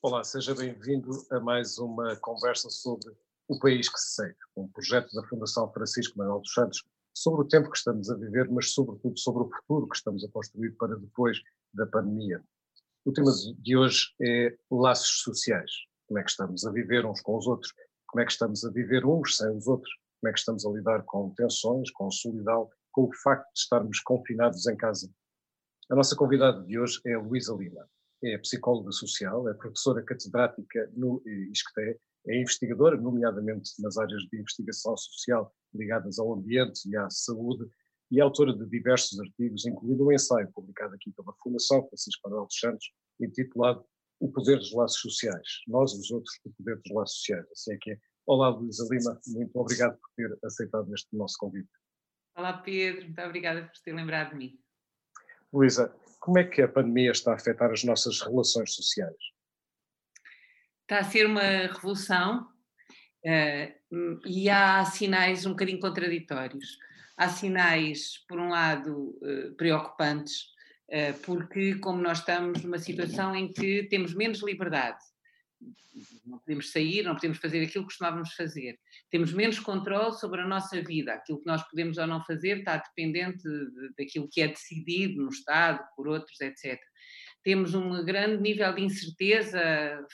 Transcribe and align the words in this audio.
Olá, 0.00 0.22
seja 0.22 0.54
bem-vindo 0.54 1.10
a 1.28 1.40
mais 1.40 1.76
uma 1.76 2.14
conversa 2.14 2.70
sobre 2.70 3.10
o 3.48 3.58
país 3.58 3.88
que 3.88 3.98
se 3.98 4.14
segue, 4.14 4.36
um 4.56 4.68
projeto 4.68 5.12
da 5.12 5.26
Fundação 5.26 5.68
Francisco 5.72 6.16
Manuel 6.16 6.38
dos 6.38 6.52
Santos 6.52 6.84
sobre 7.12 7.44
o 7.44 7.48
tempo 7.48 7.68
que 7.68 7.78
estamos 7.78 8.08
a 8.08 8.14
viver, 8.14 8.48
mas 8.48 8.72
sobretudo 8.72 9.18
sobre 9.18 9.42
o 9.42 9.50
futuro 9.50 9.88
que 9.88 9.96
estamos 9.96 10.22
a 10.22 10.28
construir 10.28 10.70
para 10.76 10.94
depois 10.94 11.40
da 11.74 11.84
pandemia. 11.84 12.40
O 13.04 13.12
tema 13.12 13.32
de 13.58 13.76
hoje 13.76 14.14
é 14.22 14.56
laços 14.70 15.20
sociais. 15.22 15.72
Como 16.06 16.20
é 16.20 16.22
que 16.22 16.30
estamos 16.30 16.64
a 16.64 16.70
viver 16.70 17.04
uns 17.04 17.20
com 17.20 17.36
os 17.36 17.48
outros? 17.48 17.74
Como 18.06 18.22
é 18.22 18.24
que 18.24 18.30
estamos 18.30 18.64
a 18.64 18.70
viver 18.70 19.04
uns 19.04 19.36
sem 19.36 19.50
os 19.50 19.66
outros? 19.66 19.92
Como 20.20 20.30
é 20.30 20.32
que 20.32 20.38
estamos 20.38 20.64
a 20.64 20.70
lidar 20.70 21.02
com 21.06 21.34
tensões, 21.34 21.90
com 21.90 22.08
solidão, 22.08 22.70
com 22.92 23.02
o 23.02 23.14
facto 23.16 23.52
de 23.52 23.58
estarmos 23.58 23.98
confinados 23.98 24.64
em 24.68 24.76
casa? 24.76 25.10
A 25.90 25.96
nossa 25.96 26.14
convidada 26.14 26.62
de 26.62 26.78
hoje 26.78 27.00
é 27.04 27.16
Luísa 27.16 27.52
Lima. 27.52 27.84
É 28.22 28.36
psicóloga 28.38 28.90
social, 28.90 29.48
é 29.48 29.54
professora 29.54 30.02
catedrática 30.02 30.90
no 30.96 31.22
ISCTE, 31.24 32.00
é 32.26 32.40
investigadora, 32.40 32.96
nomeadamente 32.96 33.70
nas 33.80 33.96
áreas 33.96 34.22
de 34.22 34.38
investigação 34.38 34.96
social 34.96 35.54
ligadas 35.74 36.18
ao 36.18 36.34
ambiente 36.34 36.88
e 36.88 36.96
à 36.96 37.08
saúde, 37.10 37.68
e 38.10 38.20
é 38.20 38.22
autora 38.22 38.52
de 38.54 38.66
diversos 38.66 39.20
artigos, 39.20 39.66
incluindo 39.66 40.06
um 40.06 40.12
ensaio 40.12 40.50
publicado 40.52 40.94
aqui 40.94 41.12
pela 41.12 41.34
Fundação 41.42 41.86
Francisco 41.88 42.28
Manuel 42.28 42.46
dos 42.46 42.58
Santos, 42.58 42.90
intitulado 43.20 43.84
O 44.18 44.30
Poder 44.30 44.58
dos 44.58 44.72
Laços 44.72 45.00
Sociais. 45.00 45.46
Nós, 45.66 45.92
os 45.92 46.10
outros, 46.10 46.34
o 46.44 46.50
Poder 46.52 46.76
dos 46.76 46.92
Laços 46.92 47.18
Sociais. 47.18 47.46
Assim 47.52 47.74
é 47.74 47.78
que 47.80 47.90
é. 47.92 47.98
Olá, 48.26 48.48
Luísa 48.48 48.86
Lima, 48.90 49.18
muito 49.28 49.58
obrigado 49.58 49.98
por 49.98 50.10
ter 50.16 50.38
aceitado 50.44 50.92
este 50.92 51.14
nosso 51.16 51.36
convite. 51.38 51.68
Olá, 52.36 52.58
Pedro, 52.58 53.04
muito 53.04 53.20
obrigada 53.20 53.62
por 53.62 53.80
ter 53.82 53.92
lembrado 53.94 54.30
de 54.30 54.36
mim. 54.36 54.60
Luísa, 55.52 55.94
como 56.18 56.38
é 56.38 56.44
que 56.44 56.62
a 56.62 56.68
pandemia 56.68 57.10
está 57.10 57.32
a 57.32 57.34
afetar 57.34 57.70
as 57.70 57.84
nossas 57.84 58.20
relações 58.20 58.74
sociais? 58.74 59.16
Está 60.82 61.00
a 61.00 61.04
ser 61.04 61.26
uma 61.26 61.42
revolução 61.42 62.48
uh, 63.24 64.20
e 64.26 64.48
há 64.48 64.84
sinais 64.84 65.46
um 65.46 65.50
bocadinho 65.50 65.80
contraditórios. 65.80 66.78
Há 67.16 67.28
sinais, 67.28 68.24
por 68.28 68.38
um 68.38 68.48
lado, 68.48 69.18
uh, 69.22 69.54
preocupantes, 69.56 70.44
uh, 70.88 71.18
porque, 71.24 71.74
como 71.76 72.00
nós 72.00 72.18
estamos 72.18 72.62
numa 72.62 72.78
situação 72.78 73.34
em 73.34 73.52
que 73.52 73.84
temos 73.84 74.14
menos 74.14 74.42
liberdade, 74.42 74.98
não 76.24 76.38
podemos 76.38 76.70
sair, 76.70 77.02
não 77.02 77.14
podemos 77.14 77.38
fazer 77.38 77.62
aquilo 77.62 77.84
que 77.84 77.90
costumávamos 77.90 78.32
fazer. 78.34 78.78
Temos 79.10 79.32
menos 79.32 79.58
controle 79.58 80.12
sobre 80.14 80.40
a 80.40 80.46
nossa 80.46 80.80
vida. 80.82 81.14
Aquilo 81.14 81.40
que 81.40 81.46
nós 81.46 81.62
podemos 81.68 81.98
ou 81.98 82.06
não 82.06 82.22
fazer 82.24 82.58
está 82.58 82.76
dependente 82.76 83.42
daquilo 83.96 84.28
que 84.30 84.40
é 84.40 84.48
decidido 84.48 85.22
no 85.22 85.28
Estado, 85.28 85.84
por 85.96 86.08
outros, 86.08 86.40
etc. 86.40 86.78
Temos 87.42 87.74
um 87.74 88.04
grande 88.04 88.42
nível 88.42 88.74
de 88.74 88.82
incerteza 88.82 89.60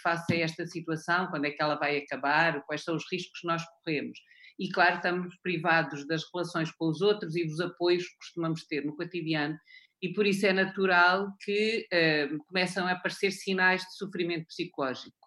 face 0.03 0.35
a 0.35 0.39
esta 0.39 0.67
situação, 0.67 1.27
quando 1.29 1.47
é 1.47 1.51
que 1.51 1.63
ela 1.63 1.75
vai 1.75 1.99
acabar, 1.99 2.63
quais 2.65 2.83
são 2.83 2.95
os 2.95 3.05
riscos 3.11 3.41
que 3.41 3.47
nós 3.47 3.63
corremos. 3.83 4.19
E, 4.59 4.69
claro, 4.71 4.97
estamos 4.97 5.35
privados 5.43 6.07
das 6.07 6.23
relações 6.33 6.71
com 6.71 6.89
os 6.89 7.01
outros 7.01 7.35
e 7.35 7.45
dos 7.45 7.61
apoios 7.61 8.05
que 8.05 8.17
costumamos 8.19 8.65
ter 8.67 8.85
no 8.85 8.95
cotidiano, 8.95 9.59
e 10.01 10.13
por 10.13 10.27
isso 10.27 10.47
é 10.47 10.53
natural 10.53 11.33
que 11.43 11.89
uh, 11.91 12.39
começam 12.47 12.87
a 12.87 12.93
aparecer 12.93 13.33
sinais 13.33 13.83
de 13.83 13.97
sofrimento 13.97 14.47
psicológico. 14.47 15.24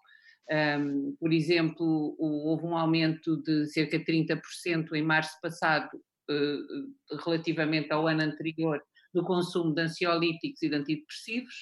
Um, 0.50 1.16
por 1.20 1.34
exemplo, 1.34 2.16
houve 2.18 2.66
um 2.66 2.78
aumento 2.78 3.42
de 3.44 3.68
cerca 3.68 4.00
de 4.00 4.06
30% 4.06 4.94
em 4.94 5.02
março 5.02 5.38
passado, 5.42 5.90
uh, 6.30 7.18
relativamente 7.26 7.92
ao 7.92 8.08
ano 8.08 8.22
anterior, 8.24 8.82
do 9.14 9.24
consumo 9.24 9.74
de 9.74 9.82
ansiolíticos 9.82 10.62
e 10.62 10.70
de 10.70 10.76
antidepressivos. 10.76 11.54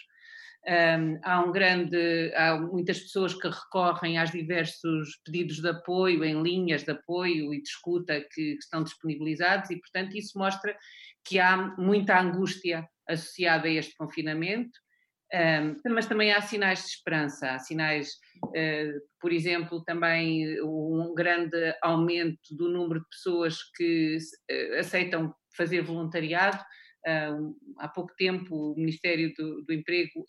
Um, 0.67 1.19
há 1.23 1.41
um 1.43 1.51
grande, 1.51 2.33
há 2.35 2.59
muitas 2.59 2.99
pessoas 2.99 3.33
que 3.33 3.47
recorrem 3.47 4.17
aos 4.17 4.31
diversos 4.31 5.19
pedidos 5.23 5.57
de 5.57 5.69
apoio, 5.69 6.23
em 6.23 6.41
linhas 6.41 6.83
de 6.83 6.91
apoio 6.91 7.53
e 7.53 7.61
de 7.61 7.67
escuta 7.67 8.19
que, 8.19 8.53
que 8.53 8.57
estão 8.59 8.83
disponibilizados, 8.83 9.69
e 9.69 9.79
portanto 9.79 10.15
isso 10.15 10.37
mostra 10.37 10.75
que 11.23 11.39
há 11.39 11.75
muita 11.77 12.19
angústia 12.19 12.87
associada 13.07 13.67
a 13.67 13.71
este 13.71 13.95
confinamento 13.95 14.84
um, 15.35 15.93
mas 15.93 16.05
também 16.05 16.31
há 16.31 16.39
sinais 16.39 16.79
de 16.79 16.91
esperança, 16.91 17.51
há 17.51 17.59
sinais, 17.59 18.13
uh, 18.45 19.01
por 19.19 19.33
exemplo, 19.33 19.83
também 19.83 20.61
um 20.61 21.13
grande 21.13 21.75
aumento 21.81 22.55
do 22.55 22.69
número 22.69 23.01
de 23.01 23.09
pessoas 23.09 23.57
que 23.75 24.17
uh, 24.17 24.79
aceitam 24.79 25.35
fazer 25.57 25.81
voluntariado. 25.81 26.63
Uh, 27.05 27.53
há 27.79 27.87
pouco 27.89 28.13
tempo 28.15 28.71
o 28.71 28.75
Ministério 28.77 29.33
do, 29.37 29.63
do 29.63 29.73
Emprego 29.73 30.25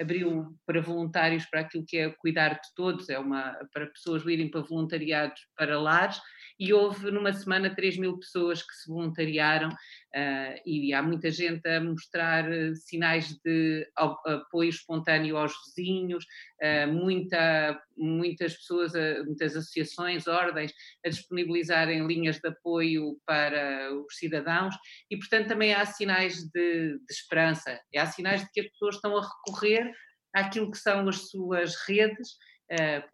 abriu 0.00 0.56
para 0.64 0.80
voluntários 0.80 1.44
para 1.46 1.60
aquilo 1.60 1.84
que 1.86 1.98
é 1.98 2.10
cuidar 2.10 2.54
de 2.54 2.74
todos, 2.76 3.08
é 3.08 3.18
uma 3.18 3.52
para 3.72 3.86
pessoas 3.88 4.24
irem 4.26 4.50
para 4.50 4.62
voluntariados 4.62 5.40
para 5.56 5.78
lares 5.78 6.18
e 6.58 6.72
houve 6.72 7.10
numa 7.10 7.32
semana 7.32 7.74
3 7.74 7.98
mil 7.98 8.18
pessoas 8.18 8.62
que 8.62 8.74
se 8.74 8.88
voluntariaram 8.88 9.68
uh, 9.68 10.60
e 10.64 10.92
há 10.92 11.02
muita 11.02 11.30
gente 11.30 11.66
a 11.68 11.80
mostrar 11.80 12.48
uh, 12.48 12.74
sinais 12.74 13.38
de 13.44 13.86
apoio 13.96 14.70
espontâneo 14.70 15.36
aos 15.36 15.52
vizinhos, 15.66 16.24
uh, 16.62 16.92
muita, 16.92 17.80
muitas 17.96 18.54
pessoas, 18.54 18.92
muitas 19.24 19.56
associações, 19.56 20.26
ordens 20.26 20.72
a 21.04 21.08
disponibilizarem 21.08 22.06
linhas 22.06 22.38
de 22.38 22.48
apoio 22.48 23.18
para 23.26 23.92
os 23.94 24.16
cidadãos. 24.16 24.74
E, 25.10 25.16
portanto, 25.16 25.48
também 25.48 25.74
há 25.74 25.84
sinais 25.84 26.44
de, 26.44 26.98
de 26.98 27.12
esperança, 27.12 27.80
há 27.96 28.06
sinais 28.06 28.42
de 28.42 28.50
que 28.52 28.60
as 28.60 28.68
pessoas 28.68 28.96
estão 28.96 29.16
a 29.16 29.22
recorrer 29.22 29.92
àquilo 30.34 30.70
que 30.70 30.78
são 30.78 31.08
as 31.08 31.28
suas 31.30 31.74
redes 31.86 32.36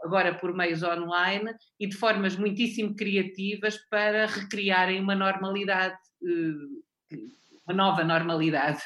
agora 0.03 0.35
por 0.39 0.55
meios 0.55 0.83
online 0.83 1.55
e 1.79 1.89
de 1.89 1.97
formas 1.97 2.37
muitíssimo 2.37 2.95
criativas 2.95 3.77
para 3.91 4.27
recriarem 4.27 5.01
uma 5.01 5.15
normalidade, 5.15 5.97
eh, 6.23 7.17
uma 7.67 7.75
nova 7.75 8.05
normalidade. 8.05 8.83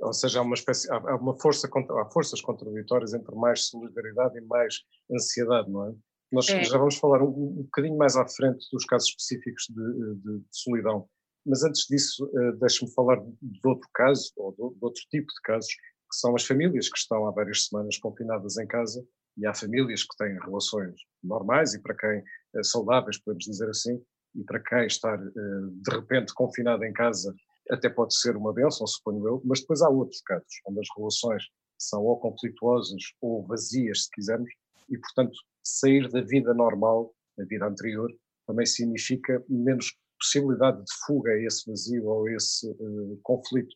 Ou 0.00 0.12
seja, 0.12 0.40
há 0.40 0.42
uma, 0.42 0.54
espécie, 0.54 0.90
há 0.92 1.16
uma 1.16 1.38
força, 1.38 1.68
há 1.68 2.10
forças 2.10 2.40
contraditórias 2.40 3.14
entre 3.14 3.34
mais 3.34 3.68
solidariedade 3.68 4.38
e 4.38 4.40
mais 4.42 4.80
ansiedade, 5.10 5.70
não 5.70 5.88
é? 5.88 5.94
Nós 6.32 6.48
é. 6.48 6.64
já 6.64 6.76
vamos 6.76 6.96
falar 6.96 7.22
um, 7.22 7.28
um 7.28 7.62
bocadinho 7.62 7.96
mais 7.96 8.16
à 8.16 8.26
frente 8.26 8.66
dos 8.72 8.84
casos 8.84 9.08
específicos 9.10 9.66
de, 9.68 10.14
de, 10.16 10.38
de 10.40 10.46
solidão, 10.50 11.08
mas 11.46 11.62
antes 11.62 11.86
disso, 11.88 12.24
uh, 12.26 12.58
deixe-me 12.58 12.92
falar 12.92 13.20
de 13.20 13.68
outro 13.68 13.88
caso, 13.94 14.32
ou 14.36 14.50
de, 14.50 14.78
de 14.78 14.84
outro 14.84 15.02
tipo 15.10 15.26
de 15.26 15.40
casos, 15.42 15.70
que 16.14 16.20
são 16.20 16.34
as 16.36 16.46
famílias 16.46 16.88
que 16.88 16.96
estão 16.96 17.26
há 17.26 17.32
várias 17.32 17.66
semanas 17.66 17.98
confinadas 17.98 18.56
em 18.56 18.66
casa 18.66 19.04
e 19.36 19.46
há 19.46 19.52
famílias 19.52 20.04
que 20.04 20.16
têm 20.16 20.38
relações 20.38 20.94
normais 21.22 21.74
e 21.74 21.82
para 21.82 21.96
quem 21.96 22.22
é 22.54 22.62
saudáveis, 22.62 23.18
podemos 23.18 23.44
dizer 23.44 23.68
assim, 23.68 24.00
e 24.36 24.44
para 24.44 24.62
quem 24.62 24.86
estar 24.86 25.18
eh, 25.18 25.30
de 25.72 25.90
repente 25.90 26.32
confinado 26.32 26.84
em 26.84 26.92
casa 26.92 27.34
até 27.70 27.88
pode 27.88 28.16
ser 28.16 28.36
uma 28.36 28.52
bênção, 28.52 28.86
suponho 28.86 29.26
eu, 29.26 29.42
mas 29.44 29.60
depois 29.60 29.82
há 29.82 29.88
outros 29.88 30.20
casos 30.22 30.46
onde 30.68 30.80
as 30.80 30.86
relações 30.96 31.42
são 31.78 32.02
ou 32.04 32.18
conflituosas 32.20 33.02
ou 33.20 33.44
vazias, 33.46 34.04
se 34.04 34.10
quisermos, 34.10 34.50
e 34.88 34.98
portanto 34.98 35.34
sair 35.64 36.08
da 36.10 36.20
vida 36.20 36.54
normal, 36.54 37.12
da 37.36 37.44
vida 37.44 37.66
anterior, 37.66 38.10
também 38.46 38.66
significa 38.66 39.42
menos 39.48 39.92
possibilidade 40.20 40.78
de 40.78 40.92
fuga 41.06 41.32
a 41.32 41.42
esse 41.42 41.68
vazio 41.68 42.06
ou 42.06 42.26
a 42.26 42.32
esse 42.32 42.70
uh, 42.70 43.18
conflito 43.22 43.74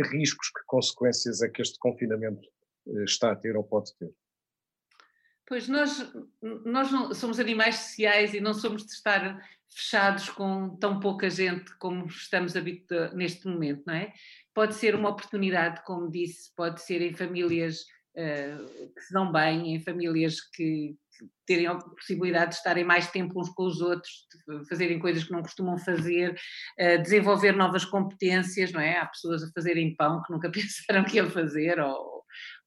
que 0.00 0.16
riscos, 0.16 0.48
que 0.48 0.64
consequências 0.66 1.42
é 1.42 1.48
que 1.48 1.62
este 1.62 1.78
confinamento 1.78 2.48
eh, 2.88 3.04
está 3.04 3.32
a 3.32 3.36
ter 3.36 3.56
ou 3.56 3.64
pode 3.64 3.94
ter? 3.96 4.10
Pois 5.46 5.68
nós, 5.68 6.12
nós 6.64 6.92
não, 6.92 7.12
somos 7.12 7.40
animais 7.40 7.76
sociais 7.76 8.34
e 8.34 8.40
não 8.40 8.54
somos 8.54 8.84
de 8.84 8.92
estar 8.92 9.40
fechados 9.68 10.28
com 10.30 10.76
tão 10.76 11.00
pouca 11.00 11.28
gente 11.28 11.76
como 11.78 12.06
estamos 12.06 12.56
habituados 12.56 13.14
neste 13.14 13.46
momento, 13.46 13.82
não 13.86 13.94
é? 13.94 14.12
Pode 14.54 14.74
ser 14.74 14.94
uma 14.94 15.08
oportunidade, 15.08 15.82
como 15.84 16.10
disse, 16.10 16.54
pode 16.54 16.80
ser 16.80 17.02
em 17.02 17.12
famílias 17.12 17.80
uh, 18.16 18.92
que 18.94 19.00
se 19.00 19.12
dão 19.12 19.30
bem, 19.30 19.74
em 19.74 19.80
famílias 19.80 20.40
que, 20.40 20.96
terem 21.46 21.66
a 21.66 21.74
possibilidade 21.74 22.50
de 22.50 22.56
estarem 22.56 22.84
mais 22.84 23.10
tempo 23.10 23.40
uns 23.40 23.48
com 23.50 23.64
os 23.64 23.80
outros, 23.80 24.26
fazerem 24.68 24.98
coisas 24.98 25.24
que 25.24 25.32
não 25.32 25.42
costumam 25.42 25.78
fazer, 25.78 26.38
uh, 26.78 27.02
desenvolver 27.02 27.52
novas 27.52 27.84
competências, 27.84 28.72
não 28.72 28.80
é? 28.80 28.98
Há 28.98 29.06
pessoas 29.06 29.42
a 29.42 29.50
fazerem 29.52 29.94
pão 29.96 30.22
que 30.22 30.32
nunca 30.32 30.50
pensaram 30.52 31.04
que 31.04 31.16
iam 31.16 31.30
fazer, 31.30 31.78
ou 31.80 32.09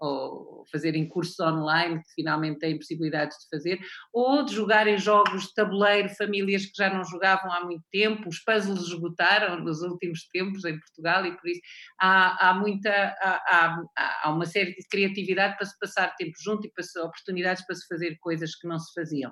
ou 0.04 0.66
fazerem 0.72 1.08
cursos 1.08 1.40
online 1.40 2.02
que 2.04 2.14
finalmente 2.16 2.60
têm 2.60 2.78
possibilidades 2.78 3.38
de 3.38 3.50
fazer, 3.50 3.80
ou 4.12 4.44
de 4.44 4.54
jogarem 4.54 4.98
jogos 4.98 5.44
de 5.44 5.54
tabuleiro, 5.54 6.10
famílias 6.10 6.66
que 6.66 6.78
já 6.78 6.94
não 6.94 7.04
jogavam 7.04 7.52
há 7.52 7.64
muito 7.64 7.84
tempo, 7.92 8.28
os 8.28 8.40
puzzles 8.40 8.88
esgotaram 8.88 9.64
nos 9.64 9.82
últimos 9.82 10.28
tempos 10.28 10.66
em 10.66 10.78
Portugal 10.80 11.26
e 11.26 11.36
por 11.38 11.50
isso 11.50 11.62
há, 12.00 12.50
há 12.50 12.54
muita, 12.54 12.90
há, 12.90 13.86
há, 13.98 14.20
há 14.24 14.30
uma 14.32 14.46
série 14.46 14.76
de 14.76 14.88
criatividade 14.90 15.56
para 15.58 15.66
se 15.66 15.78
passar 15.80 16.16
tempo 16.16 16.34
junto 16.44 16.68
e 16.68 16.72
para 16.72 17.04
oportunidades 17.04 17.66
para 17.66 17.76
se 17.76 17.88
fazer 17.88 18.18
coisas 18.20 18.56
que 18.56 18.68
não 18.68 18.80
se 18.80 18.94
faziam. 18.94 19.32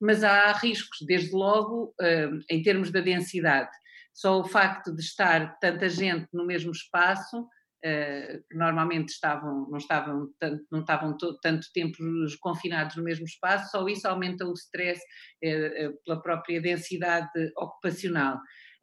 Mas 0.00 0.22
há 0.22 0.52
riscos, 0.52 0.98
desde 1.06 1.32
logo, 1.32 1.94
hum, 2.00 2.40
em 2.50 2.62
termos 2.62 2.90
da 2.90 3.00
densidade. 3.00 3.70
Só 4.12 4.40
o 4.40 4.44
facto 4.44 4.94
de 4.94 5.02
estar 5.02 5.58
tanta 5.58 5.88
gente 5.88 6.28
no 6.32 6.46
mesmo 6.46 6.70
espaço 6.70 7.46
uh, 7.86 8.44
normalmente 8.52 9.10
estavam, 9.10 9.68
não 9.70 9.78
estavam, 9.78 10.28
tanto, 10.38 10.64
não 10.70 10.80
estavam 10.80 11.16
tanto 11.40 11.66
tempo 11.72 11.98
confinados 12.40 12.96
no 12.96 13.04
mesmo 13.04 13.24
espaço, 13.24 13.70
só 13.70 13.86
isso 13.88 14.08
aumenta 14.08 14.44
o 14.44 14.52
stress 14.52 15.00
uh, 15.00 16.02
pela 16.04 16.20
própria 16.20 16.60
densidade 16.60 17.30
ocupacional. 17.56 18.38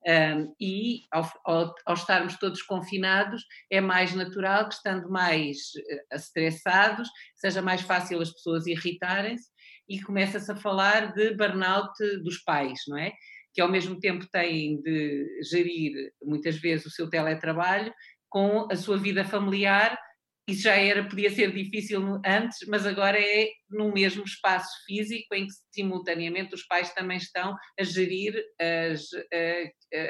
Um, 0.05 0.53
e 0.59 1.03
ao, 1.11 1.23
ao, 1.45 1.73
ao, 1.85 1.94
estarmos 1.94 2.38
todos 2.38 2.61
confinados, 2.61 3.41
é 3.71 3.79
mais 3.79 4.13
natural 4.13 4.67
que, 4.67 4.75
estando 4.75 5.09
mais 5.09 5.57
estressados, 6.11 7.07
seja 7.35 7.61
mais 7.61 7.81
fácil 7.81 8.21
as 8.21 8.29
pessoas 8.29 8.67
irritarem-se 8.67 9.49
e 9.88 10.01
começa-se 10.01 10.51
a 10.51 10.56
falar 10.56 11.13
de 11.13 11.33
burnout 11.35 11.94
dos 12.21 12.38
pais, 12.39 12.79
não 12.88 12.97
é? 12.97 13.13
Que 13.53 13.61
ao 13.61 13.71
mesmo 13.71 13.99
tempo 13.99 14.27
têm 14.29 14.81
de 14.81 15.25
gerir 15.49 16.11
muitas 16.21 16.57
vezes 16.57 16.85
o 16.85 16.91
seu 16.91 17.09
teletrabalho 17.09 17.94
com 18.33 18.68
a 18.71 18.75
sua 18.75 18.97
vida 18.97 19.24
familiar 19.24 19.95
isso 20.47 20.63
já 20.63 20.75
era, 20.75 21.07
podia 21.07 21.30
ser 21.30 21.53
difícil 21.53 22.19
antes, 22.25 22.68
mas 22.68 22.85
agora 22.85 23.18
é 23.18 23.50
no 23.69 23.94
mesmo 23.94 24.24
espaço 24.25 24.69
físico 24.85 25.33
em 25.33 25.47
que 25.47 25.53
simultaneamente 25.74 26.53
os 26.53 26.63
pais 26.68 26.94
também 26.94 27.18
estão 27.18 27.56
a 27.80 27.83
gerir 27.83 28.35
as, 28.59 29.03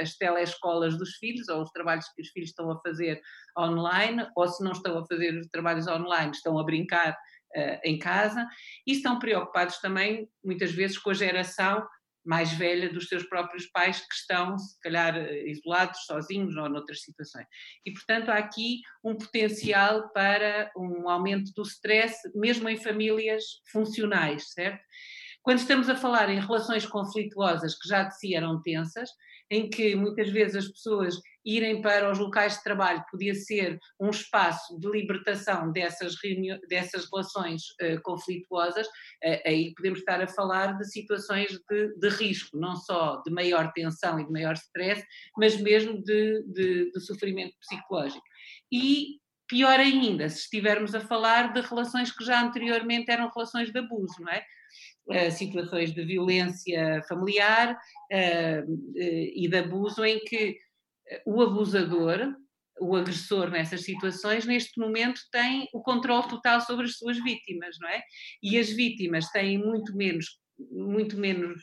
as 0.02 0.16
telescolas 0.18 0.98
dos 0.98 1.18
filhos 1.18 1.48
ou 1.50 1.62
os 1.62 1.70
trabalhos 1.70 2.06
que 2.16 2.22
os 2.24 2.30
filhos 2.30 2.50
estão 2.50 2.72
a 2.72 2.80
fazer 2.82 3.22
online, 3.58 4.26
ou 4.36 4.48
se 4.48 4.64
não 4.64 4.72
estão 4.72 4.98
a 4.98 5.06
fazer 5.06 5.38
os 5.38 5.48
trabalhos 5.50 5.88
online, 5.88 6.32
estão 6.32 6.58
a 6.58 6.64
brincar 6.64 7.12
uh, 7.12 7.80
em 7.84 8.00
casa. 8.00 8.48
E 8.88 8.94
estão 8.94 9.20
preocupados 9.20 9.78
também 9.82 10.28
muitas 10.44 10.72
vezes 10.72 10.98
com 10.98 11.12
a 11.12 11.14
geração 11.14 11.86
mais 12.26 12.54
velha 12.54 12.92
dos 12.92 13.08
seus 13.08 13.24
próprios 13.24 13.66
pais 13.68 14.00
que 14.00 14.14
estão, 14.14 14.58
se 14.58 14.80
calhar, 14.80 15.16
isolados, 15.46 16.06
sozinhos 16.06 16.56
ou 16.56 16.70
noutras 16.70 17.02
situações. 17.02 17.46
E, 17.86 17.92
portanto, 17.92 18.30
há 18.30 18.36
aqui 18.36 18.82
um 19.04 19.16
potencial 19.16 20.10
para 20.14 20.72
um 20.78 21.10
aumento 21.10 21.52
do 21.54 21.64
stress, 21.64 22.16
mesmo 22.34 22.70
em 22.70 22.78
famílias 22.78 23.44
funcionais, 23.72 24.52
certo? 24.52 24.82
Quando 25.42 25.60
estamos 25.60 25.90
a 25.90 25.96
falar 25.96 26.30
em 26.30 26.40
relações 26.40 26.86
conflituosas 26.86 27.78
que 27.78 27.88
já 27.88 28.04
de 28.04 28.18
si 28.18 28.34
eram 28.34 28.62
tensas, 28.62 29.10
em 29.50 29.70
que 29.70 29.96
muitas 29.96 30.30
vezes 30.30 30.56
as 30.56 30.68
pessoas 30.68 31.16
irem 31.46 31.82
para 31.82 32.12
os 32.12 32.20
locais 32.20 32.58
de 32.58 32.64
trabalho 32.64 33.04
podia 33.12 33.36
ser 33.36 33.78
um 34.00 34.10
espaço 34.10 34.80
de 34.80 34.90
libertação 34.90 35.72
dessas, 35.72 36.16
dessas 36.70 37.08
relações 37.12 37.62
uh, 37.82 38.02
conflituosas, 38.02 38.88
uh, 38.88 39.42
aí 39.46 39.74
podemos 39.76 40.00
estar 40.00 40.22
a 40.22 40.28
falar 40.28 40.78
de 40.78 40.86
situações 40.90 41.52
de, 41.70 41.94
de, 41.98 42.10
risco, 42.10 42.58
não 42.58 42.76
só 42.76 43.22
de 43.26 43.32
maior 43.32 43.72
tensão 43.74 44.20
e 44.20 44.26
de 44.26 44.32
maior 44.32 44.54
stress, 44.54 45.04
mas 45.38 45.60
mesmo 45.60 46.02
de, 46.02 46.44
de, 46.48 46.92
de 46.92 47.00
sofrimento 47.02 47.56
psicológico. 47.60 48.24
E 48.72 49.20
pior 49.48 49.80
ainda, 49.80 50.30
se 50.30 50.40
estivermos 50.40 50.96
a 50.96 51.00
falar 51.00 51.54
de 51.54 51.62
relações 51.62 52.12
que 52.12 52.24
já 52.24 52.42
anteriormente 52.42 53.12
eram 53.12 53.30
relações 53.34 53.72
de 53.72 53.80
abuso, 53.80 54.16
não 54.20 54.32
é? 54.32 54.44
Uh, 55.06 55.32
situações 55.32 55.94
de 55.94 56.04
violência 56.04 57.04
familiar 57.08 57.74
uh, 57.74 58.72
uh, 58.72 58.94
e 58.96 59.48
de 59.48 59.58
abuso 59.58 60.04
em 60.04 60.20
que 60.20 60.58
o 61.26 61.42
abusador, 61.42 62.36
o 62.80 62.96
agressor 62.96 63.50
nessas 63.50 63.84
situações, 63.84 64.46
neste 64.46 64.80
momento 64.80 65.22
tem 65.32 65.68
o 65.74 65.82
controle 65.82 66.28
total 66.28 66.60
sobre 66.62 66.86
as 66.86 66.98
suas 66.98 67.22
vítimas, 67.24 67.78
não 67.80 67.90
é? 67.90 68.02
E 68.42 68.58
as 68.58 68.70
vítimas 68.70 69.30
têm 69.30 69.58
muito 69.58 69.96
menos 69.96 70.42
muito 70.72 71.18
menos 71.18 71.62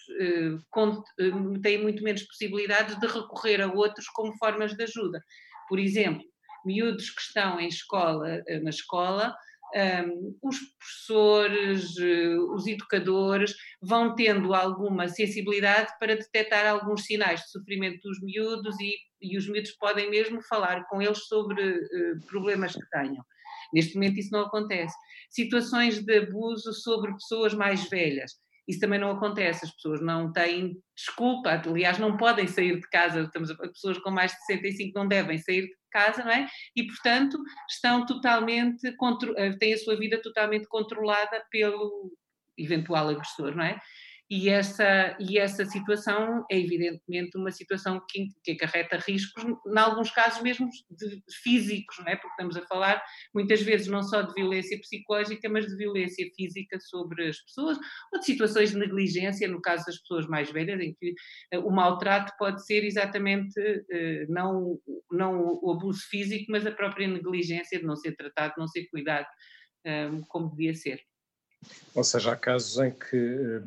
têm 1.63 1.81
muito 1.81 2.03
menos 2.03 2.23
possibilidades 2.25 2.99
de 2.99 3.07
recorrer 3.07 3.61
a 3.61 3.73
outros 3.73 4.07
como 4.09 4.37
formas 4.37 4.75
de 4.75 4.83
ajuda. 4.83 5.23
Por 5.69 5.79
exemplo, 5.79 6.25
miúdos 6.65 7.11
que 7.11 7.23
estão 7.23 7.61
em 7.61 7.69
escola, 7.69 8.43
na 8.63 8.71
escola, 8.71 9.35
um, 9.75 10.37
os 10.43 10.59
professores, 10.59 11.97
eh, 11.97 12.37
os 12.37 12.67
educadores 12.67 13.55
vão 13.81 14.15
tendo 14.17 14.53
alguma 14.53 15.07
sensibilidade 15.07 15.93
para 15.99 16.17
detectar 16.17 16.67
alguns 16.67 17.05
sinais 17.05 17.41
de 17.43 17.51
sofrimento 17.51 18.01
dos 18.03 18.21
miúdos 18.21 18.75
e, 18.81 18.97
e 19.21 19.37
os 19.37 19.49
miúdos 19.49 19.73
podem 19.73 20.11
mesmo 20.11 20.43
falar 20.43 20.85
com 20.89 21.01
eles 21.01 21.27
sobre 21.27 21.63
uh, 21.63 22.27
problemas 22.27 22.75
que 22.75 22.91
tenham. 22.91 23.25
Neste 23.73 23.95
momento 23.95 24.19
isso 24.19 24.33
não 24.33 24.41
acontece. 24.41 24.97
Situações 25.31 26.01
de 26.05 26.19
abuso 26.19 26.73
sobre 26.73 27.13
pessoas 27.13 27.55
mais 27.55 27.89
velhas. 27.89 28.33
Isso 28.71 28.79
também 28.79 29.01
não 29.01 29.11
acontece, 29.11 29.65
as 29.65 29.73
pessoas 29.73 30.01
não 30.01 30.33
têm 30.33 30.77
desculpa, 30.97 31.61
aliás, 31.67 31.99
não 31.99 32.17
podem 32.17 32.47
sair 32.47 32.77
de 32.77 32.89
casa, 32.89 33.23
estamos 33.23 33.51
a, 33.51 33.57
pessoas 33.57 33.99
com 33.99 34.13
mais 34.13 34.31
de 34.31 34.39
65 34.45 34.97
não 34.97 35.09
devem 35.09 35.39
sair 35.39 35.63
de 35.63 35.77
casa, 35.91 36.23
não 36.23 36.31
é? 36.31 36.47
E, 36.77 36.87
portanto, 36.87 37.37
estão 37.69 38.07
totalmente, 38.07 38.87
eh, 39.37 39.53
têm 39.59 39.75
a 39.75 39.79
sua 39.79 39.97
vida 39.97 40.23
totalmente 40.23 40.69
controlada 40.69 41.45
pelo 41.51 42.13
eventual 42.57 43.09
agressor, 43.09 43.57
não 43.57 43.65
é? 43.65 43.81
E 44.31 44.49
essa, 44.49 45.17
e 45.19 45.39
essa 45.39 45.65
situação 45.65 46.47
é 46.49 46.57
evidentemente 46.57 47.37
uma 47.37 47.51
situação 47.51 48.01
que, 48.09 48.29
que 48.45 48.53
acarreta 48.53 48.97
riscos, 48.97 49.43
em 49.43 49.77
alguns 49.77 50.13
casos 50.13 50.41
mesmo 50.41 50.69
de, 50.89 51.21
físicos, 51.43 51.99
não 51.99 52.07
é? 52.07 52.15
porque 52.15 52.31
estamos 52.31 52.57
a 52.57 52.65
falar 52.67 53.03
muitas 53.35 53.61
vezes 53.61 53.89
não 53.89 54.05
só 54.05 54.23
de 54.23 54.33
violência 54.33 54.79
psicológica, 54.79 55.49
mas 55.49 55.67
de 55.67 55.75
violência 55.75 56.25
física 56.37 56.79
sobre 56.79 57.29
as 57.29 57.41
pessoas, 57.41 57.77
ou 58.13 58.21
de 58.21 58.25
situações 58.25 58.71
de 58.71 58.79
negligência, 58.79 59.49
no 59.49 59.61
caso 59.61 59.85
das 59.87 59.99
pessoas 59.99 60.29
mais 60.29 60.49
velhas, 60.49 60.81
em 60.81 60.95
que 60.95 61.13
uh, 61.53 61.67
o 61.67 61.73
maltrato 61.73 62.33
pode 62.39 62.65
ser 62.65 62.85
exatamente 62.85 63.61
uh, 63.61 64.33
não, 64.33 64.79
não 65.11 65.59
o 65.61 65.73
abuso 65.73 66.03
físico, 66.09 66.53
mas 66.53 66.65
a 66.65 66.71
própria 66.71 67.09
negligência 67.09 67.81
de 67.81 67.85
não 67.85 67.97
ser 67.97 68.15
tratado, 68.15 68.55
de 68.55 68.61
não 68.61 68.69
ser 68.69 68.87
cuidado 68.91 69.27
um, 69.85 70.23
como 70.29 70.51
devia 70.51 70.75
ser. 70.75 71.03
Ou 71.95 72.05
seja, 72.05 72.33
há 72.33 72.37
casos 72.37 72.79
em 72.79 72.93
que 72.93 73.61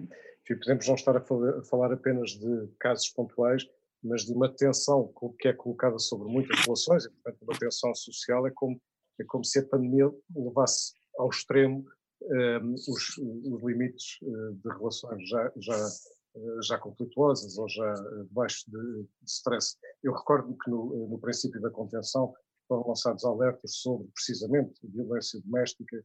podemos 0.48 0.88
não 0.88 0.96
estar 0.96 1.16
a 1.16 1.64
falar 1.64 1.92
apenas 1.94 2.32
de 2.32 2.68
casos 2.80 3.10
pontuais, 3.10 3.64
mas 4.04 4.26
de 4.26 4.34
uma 4.34 4.54
tensão 4.54 5.14
que 5.40 5.48
é 5.48 5.54
colocada 5.54 5.98
sobre 5.98 6.28
muitas 6.28 6.60
relações, 6.60 7.06
e 7.06 7.10
portanto 7.10 7.42
uma 7.44 7.58
tensão 7.58 7.96
social, 7.96 8.46
é 8.46 8.52
como, 8.52 8.80
é 9.20 9.24
como 9.24 9.46
se 9.46 9.60
a 9.60 9.66
pandemia 9.66 10.12
levasse 10.36 10.94
ao 11.18 11.30
extremo 11.30 11.86
um, 12.22 12.36
ehm, 12.36 12.74
os, 12.74 13.18
os, 13.18 13.64
limites 13.64 14.18
uh, 14.22 14.54
de 14.56 14.70
relações 14.70 15.28
já, 15.28 15.52
já, 15.58 15.88
uh, 16.36 16.62
já 16.64 16.78
conflituosas 16.78 17.58
ou 17.58 17.70
já 17.70 17.94
uh, 17.94 18.26
debaixo 18.26 18.70
de, 18.70 19.04
de 19.04 19.32
stress. 19.32 19.78
Eu 20.04 20.14
recordo 20.14 20.56
que 20.58 20.70
no, 20.70 21.08
no 21.08 21.20
princípio 21.20 21.62
da 21.62 21.70
contenção 21.70 22.34
foram 22.68 22.88
lançados 22.88 23.24
alertas 23.26 23.76
sobre, 23.76 24.08
precisamente, 24.14 24.80
violência 24.84 25.40
doméstica, 25.42 26.04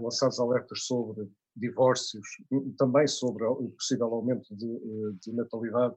lançados 0.00 0.40
alertas 0.40 0.84
sobre 0.84 1.30
divórcios, 1.58 2.26
também 2.76 3.06
sobre 3.06 3.44
o 3.44 3.70
possível 3.70 4.06
aumento 4.06 4.54
de, 4.56 4.66
eh, 4.66 5.12
de 5.20 5.32
natalidade. 5.32 5.94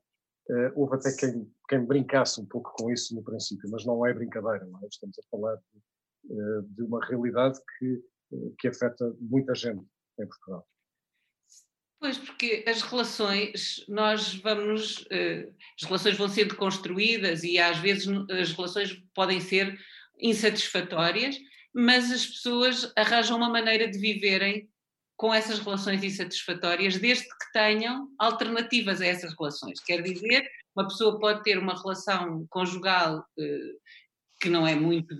Uh, 0.49 0.71
houve 0.75 0.95
até 0.95 1.15
quem, 1.15 1.49
quem 1.69 1.85
brincasse 1.85 2.41
um 2.41 2.45
pouco 2.45 2.73
com 2.75 2.91
isso 2.91 3.15
no 3.15 3.23
princípio, 3.23 3.69
mas 3.69 3.85
não 3.85 4.05
é 4.05 4.13
brincadeira, 4.13 4.65
não 4.65 4.79
é? 4.83 4.87
estamos 4.87 5.17
a 5.19 5.23
falar 5.29 5.55
de, 5.55 6.33
uh, 6.33 6.63
de 6.63 6.81
uma 6.81 7.05
realidade 7.05 7.59
que, 7.77 8.03
que 8.59 8.67
afeta 8.67 9.15
muita 9.19 9.53
gente 9.53 9.85
em 10.19 10.27
Portugal. 10.27 10.67
Pois, 11.99 12.17
porque 12.17 12.65
as 12.67 12.81
relações, 12.81 13.85
nós 13.87 14.33
vamos, 14.33 15.05
as 15.79 15.87
relações 15.87 16.17
vão 16.17 16.27
sendo 16.27 16.55
construídas 16.55 17.43
e 17.43 17.59
às 17.59 17.77
vezes 17.77 18.07
as 18.31 18.51
relações 18.53 18.99
podem 19.13 19.39
ser 19.39 19.79
insatisfatórias, 20.19 21.37
mas 21.73 22.11
as 22.11 22.25
pessoas 22.25 22.91
arranjam 22.95 23.37
uma 23.37 23.49
maneira 23.49 23.87
de 23.87 23.99
viverem 23.99 24.69
com 25.21 25.31
essas 25.31 25.59
relações 25.59 26.03
insatisfatórias, 26.03 26.97
desde 26.97 27.25
que 27.25 27.51
tenham 27.53 28.07
alternativas 28.17 29.01
a 29.01 29.05
essas 29.05 29.35
relações. 29.37 29.79
Quer 29.79 30.01
dizer, 30.01 30.49
uma 30.75 30.87
pessoa 30.87 31.19
pode 31.19 31.43
ter 31.43 31.59
uma 31.59 31.79
relação 31.79 32.47
conjugal 32.49 33.23
eh, 33.37 33.71
que 34.41 34.49
não 34.49 34.65
é 34.65 34.73
muito 34.73 35.15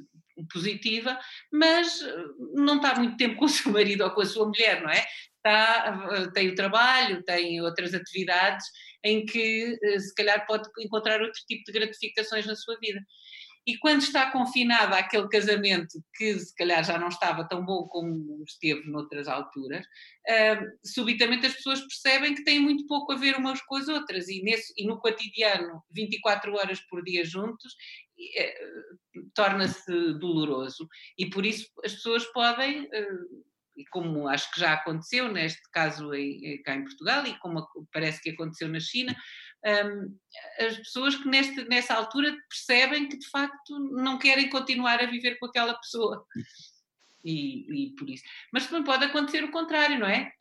positiva, 0.52 1.20
mas 1.54 2.02
eh, 2.02 2.16
não 2.56 2.78
está 2.78 2.96
muito 2.96 3.16
tempo 3.16 3.36
com 3.36 3.46
o 3.46 3.50
seu 3.50 3.72
marido 3.72 4.04
ou 4.04 4.10
com 4.10 4.22
a 4.22 4.26
sua 4.26 4.48
mulher, 4.48 4.82
não 4.82 4.90
é? 4.90 5.06
Está, 5.36 6.10
eh, 6.14 6.32
tem 6.32 6.50
o 6.50 6.56
trabalho, 6.56 7.22
tem 7.22 7.62
outras 7.62 7.94
atividades 7.94 8.66
em 9.04 9.24
que 9.24 9.78
se 10.00 10.16
calhar 10.16 10.48
pode 10.48 10.68
encontrar 10.80 11.22
outro 11.22 11.40
tipo 11.48 11.64
de 11.64 11.74
gratificações 11.74 12.48
na 12.48 12.56
sua 12.56 12.76
vida. 12.80 13.00
E 13.66 13.78
quando 13.78 14.02
está 14.02 14.32
confinada 14.32 14.98
àquele 14.98 15.28
casamento 15.30 16.04
que 16.16 16.40
se 16.40 16.56
calhar 16.56 16.84
já 16.84 16.98
não 16.98 17.10
estava 17.10 17.48
tão 17.48 17.64
bom 17.64 17.88
como 17.88 18.44
esteve 18.44 18.90
noutras 18.90 19.28
alturas, 19.28 19.86
uh, 19.86 20.78
subitamente 20.84 21.46
as 21.46 21.54
pessoas 21.54 21.80
percebem 21.82 22.34
que 22.34 22.44
têm 22.44 22.60
muito 22.60 22.88
pouco 22.88 23.12
a 23.12 23.16
ver 23.16 23.36
umas 23.38 23.62
com 23.62 23.76
as 23.76 23.88
outras 23.88 24.28
e, 24.30 24.42
nesse, 24.42 24.74
e 24.76 24.86
no 24.86 25.00
cotidiano, 25.00 25.84
24 25.92 26.54
horas 26.56 26.80
por 26.82 27.04
dia 27.04 27.24
juntos, 27.24 27.74
uh, 27.74 29.30
torna-se 29.36 30.14
doloroso. 30.20 30.88
E 31.18 31.30
por 31.30 31.46
isso 31.46 31.70
as 31.86 31.94
pessoas 31.94 32.26
podem 32.34 32.86
uh, 32.86 33.52
e 33.76 33.86
como 33.86 34.28
acho 34.28 34.52
que 34.52 34.60
já 34.60 34.74
aconteceu 34.74 35.32
neste 35.32 35.62
caso 35.72 36.14
em, 36.14 36.62
cá 36.64 36.76
em 36.76 36.84
Portugal 36.84 37.26
e 37.26 37.38
como 37.40 37.66
parece 37.92 38.22
que 38.22 38.32
aconteceu 38.32 38.68
na 38.68 38.80
China, 38.80 39.16
um, 39.66 40.18
as 40.60 40.78
pessoas 40.78 41.16
que 41.16 41.28
neste, 41.28 41.68
nessa 41.68 41.94
altura 41.94 42.36
percebem 42.50 43.08
que 43.08 43.18
de 43.18 43.30
facto 43.30 43.80
não 43.80 44.18
querem 44.18 44.50
continuar 44.50 45.02
a 45.02 45.06
viver 45.06 45.38
com 45.40 45.46
aquela 45.46 45.74
pessoa 45.76 46.26
e, 47.24 47.86
e, 47.86 47.90
por 47.96 48.10
isso. 48.10 48.24
Mas 48.52 48.68
também 48.68 48.84
pode 48.84 49.06
acontecer 49.06 49.44
o 49.44 49.52
contrário, 49.52 50.00
não 50.00 50.08
é? 50.08 50.32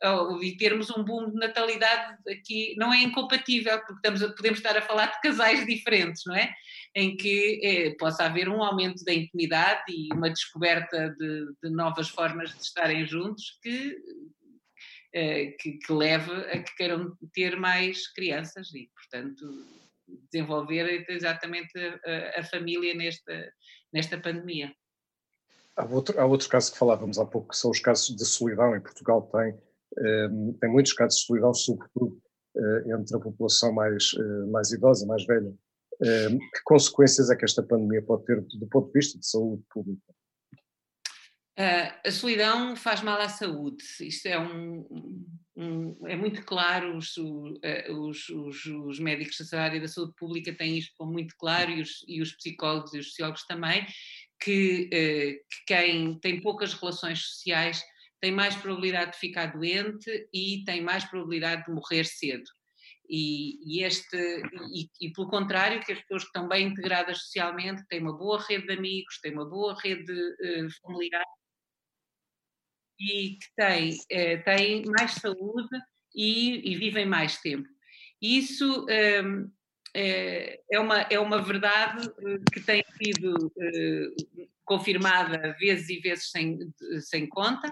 E 0.41 0.57
termos 0.57 0.89
um 0.89 1.03
boom 1.03 1.29
de 1.29 1.35
natalidade 1.35 2.17
aqui 2.29 2.75
não 2.77 2.93
é 2.93 2.97
incompatível, 3.03 3.77
porque 3.79 3.93
estamos 3.93 4.23
a, 4.23 4.29
podemos 4.29 4.59
estar 4.59 4.75
a 4.77 4.81
falar 4.81 5.07
de 5.07 5.21
casais 5.21 5.65
diferentes, 5.65 6.23
não 6.25 6.35
é? 6.35 6.53
Em 6.95 7.15
que 7.15 7.59
é, 7.63 7.91
possa 7.91 8.25
haver 8.25 8.49
um 8.49 8.63
aumento 8.63 9.03
da 9.05 9.13
intimidade 9.13 9.83
e 9.89 10.13
uma 10.13 10.29
descoberta 10.29 11.15
de, 11.17 11.45
de 11.63 11.69
novas 11.69 12.09
formas 12.09 12.51
de 12.51 12.61
estarem 12.61 13.05
juntos 13.05 13.59
que, 13.61 13.97
que, 15.11 15.73
que 15.73 15.93
leve 15.93 16.31
a 16.31 16.63
que 16.63 16.75
queiram 16.77 17.15
ter 17.33 17.57
mais 17.57 18.11
crianças 18.13 18.73
e, 18.73 18.89
portanto, 18.95 19.45
desenvolver 20.31 21.05
exatamente 21.09 21.71
a, 21.77 22.39
a 22.39 22.43
família 22.43 22.93
nesta, 22.93 23.51
nesta 23.93 24.19
pandemia. 24.19 24.73
Há 25.75 25.85
outro, 25.85 26.19
há 26.19 26.25
outro 26.25 26.49
caso 26.49 26.71
que 26.71 26.77
falávamos 26.77 27.17
há 27.17 27.25
pouco, 27.25 27.49
que 27.49 27.57
são 27.57 27.71
os 27.71 27.79
casos 27.79 28.15
de 28.15 28.25
solidão. 28.25 28.75
Em 28.75 28.81
Portugal 28.81 29.21
tem, 29.31 29.53
um, 29.97 30.49
ehm, 30.49 30.53
tem 30.59 30.69
muitos 30.69 30.93
casos 30.93 31.19
de 31.19 31.25
solidão, 31.25 31.53
sobretudo 31.53 32.21
uh, 32.55 32.99
entre 32.99 33.15
a 33.15 33.19
população 33.19 33.73
mais, 33.73 34.13
uh, 34.13 34.51
mais 34.51 34.71
idosa, 34.71 35.05
mais 35.05 35.25
velha. 35.25 35.49
Um, 35.49 36.05
ehm, 36.05 36.37
que 36.37 36.63
consequências 36.65 37.29
é 37.29 37.35
que 37.35 37.45
esta 37.45 37.63
pandemia 37.63 38.01
pode 38.01 38.25
ter 38.25 38.41
do 38.41 38.67
ponto 38.67 38.87
de 38.87 38.93
vista 38.93 39.17
de 39.17 39.25
saúde 39.25 39.63
pública? 39.69 40.13
Uh, 41.59 42.07
a 42.07 42.11
solidão 42.11 42.75
faz 42.75 43.01
mal 43.01 43.19
à 43.19 43.27
saúde. 43.27 43.83
Isto 43.99 44.27
é 44.27 44.39
um, 44.39 44.87
um 45.55 46.07
é 46.07 46.15
muito 46.15 46.43
claro. 46.43 46.97
Os, 46.97 47.17
os, 47.17 48.29
os, 48.29 48.65
os, 48.65 48.99
médicos 48.99 49.37
da 49.49 49.63
área 49.63 49.79
da 49.79 49.87
saúde 49.87 50.13
pública 50.17 50.53
têm 50.53 50.77
isto 50.77 51.05
muito 51.05 51.35
claro 51.37 51.71
e 51.71 51.81
os, 51.81 52.05
e 52.07 52.21
os 52.21 52.31
psicólogos 52.33 52.93
e 52.93 52.99
os 52.99 53.09
sociólogos 53.09 53.45
também 53.45 53.85
que, 54.41 54.89
eh, 54.91 55.33
que 55.33 55.65
quem 55.67 56.19
tem 56.19 56.41
poucas 56.41 56.73
relações 56.73 57.19
sociais 57.19 57.81
tem 58.19 58.31
mais 58.31 58.55
probabilidade 58.55 59.11
de 59.11 59.19
ficar 59.19 59.47
doente 59.47 60.29
e 60.33 60.63
tem 60.65 60.81
mais 60.81 61.05
probabilidade 61.05 61.65
de 61.65 61.71
morrer 61.71 62.05
cedo. 62.05 62.49
E, 63.09 63.59
e 63.65 63.83
este, 63.83 64.17
e, 64.73 64.89
e, 65.01 65.11
pelo 65.11 65.29
contrário, 65.29 65.83
que 65.83 65.91
as 65.91 65.99
pessoas 66.01 66.23
que 66.23 66.29
estão 66.29 66.47
bem 66.47 66.67
integradas 66.67 67.23
socialmente 67.23 67.85
têm 67.87 68.01
uma 68.01 68.17
boa 68.17 68.41
rede 68.41 68.67
de 68.67 68.73
amigos, 68.73 69.19
têm 69.19 69.33
uma 69.33 69.49
boa 69.49 69.75
rede 69.81 70.11
uh, 70.11 70.69
familiar 70.81 71.25
e 73.01 73.37
que 73.37 73.55
têm, 73.55 73.93
uh, 73.93 74.43
têm 74.43 74.85
mais 74.85 75.13
saúde 75.13 75.77
e, 76.13 76.71
e, 76.71 76.75
vivem 76.75 77.05
mais 77.05 77.37
tempo. 77.41 77.67
Isso 78.21 78.85
um, 79.23 79.51
é, 79.93 80.59
é, 80.71 80.79
uma, 80.79 81.01
é 81.01 81.19
uma 81.19 81.41
verdade 81.41 82.07
eh, 82.07 82.39
que 82.53 82.61
tem 82.61 82.83
sido 82.97 83.35
uh, 83.35 84.49
confirmada 84.63 85.55
vezes 85.59 85.89
e 85.89 85.99
vezes 85.99 86.29
sem, 86.29 86.59
sem 87.01 87.27
conta 87.27 87.71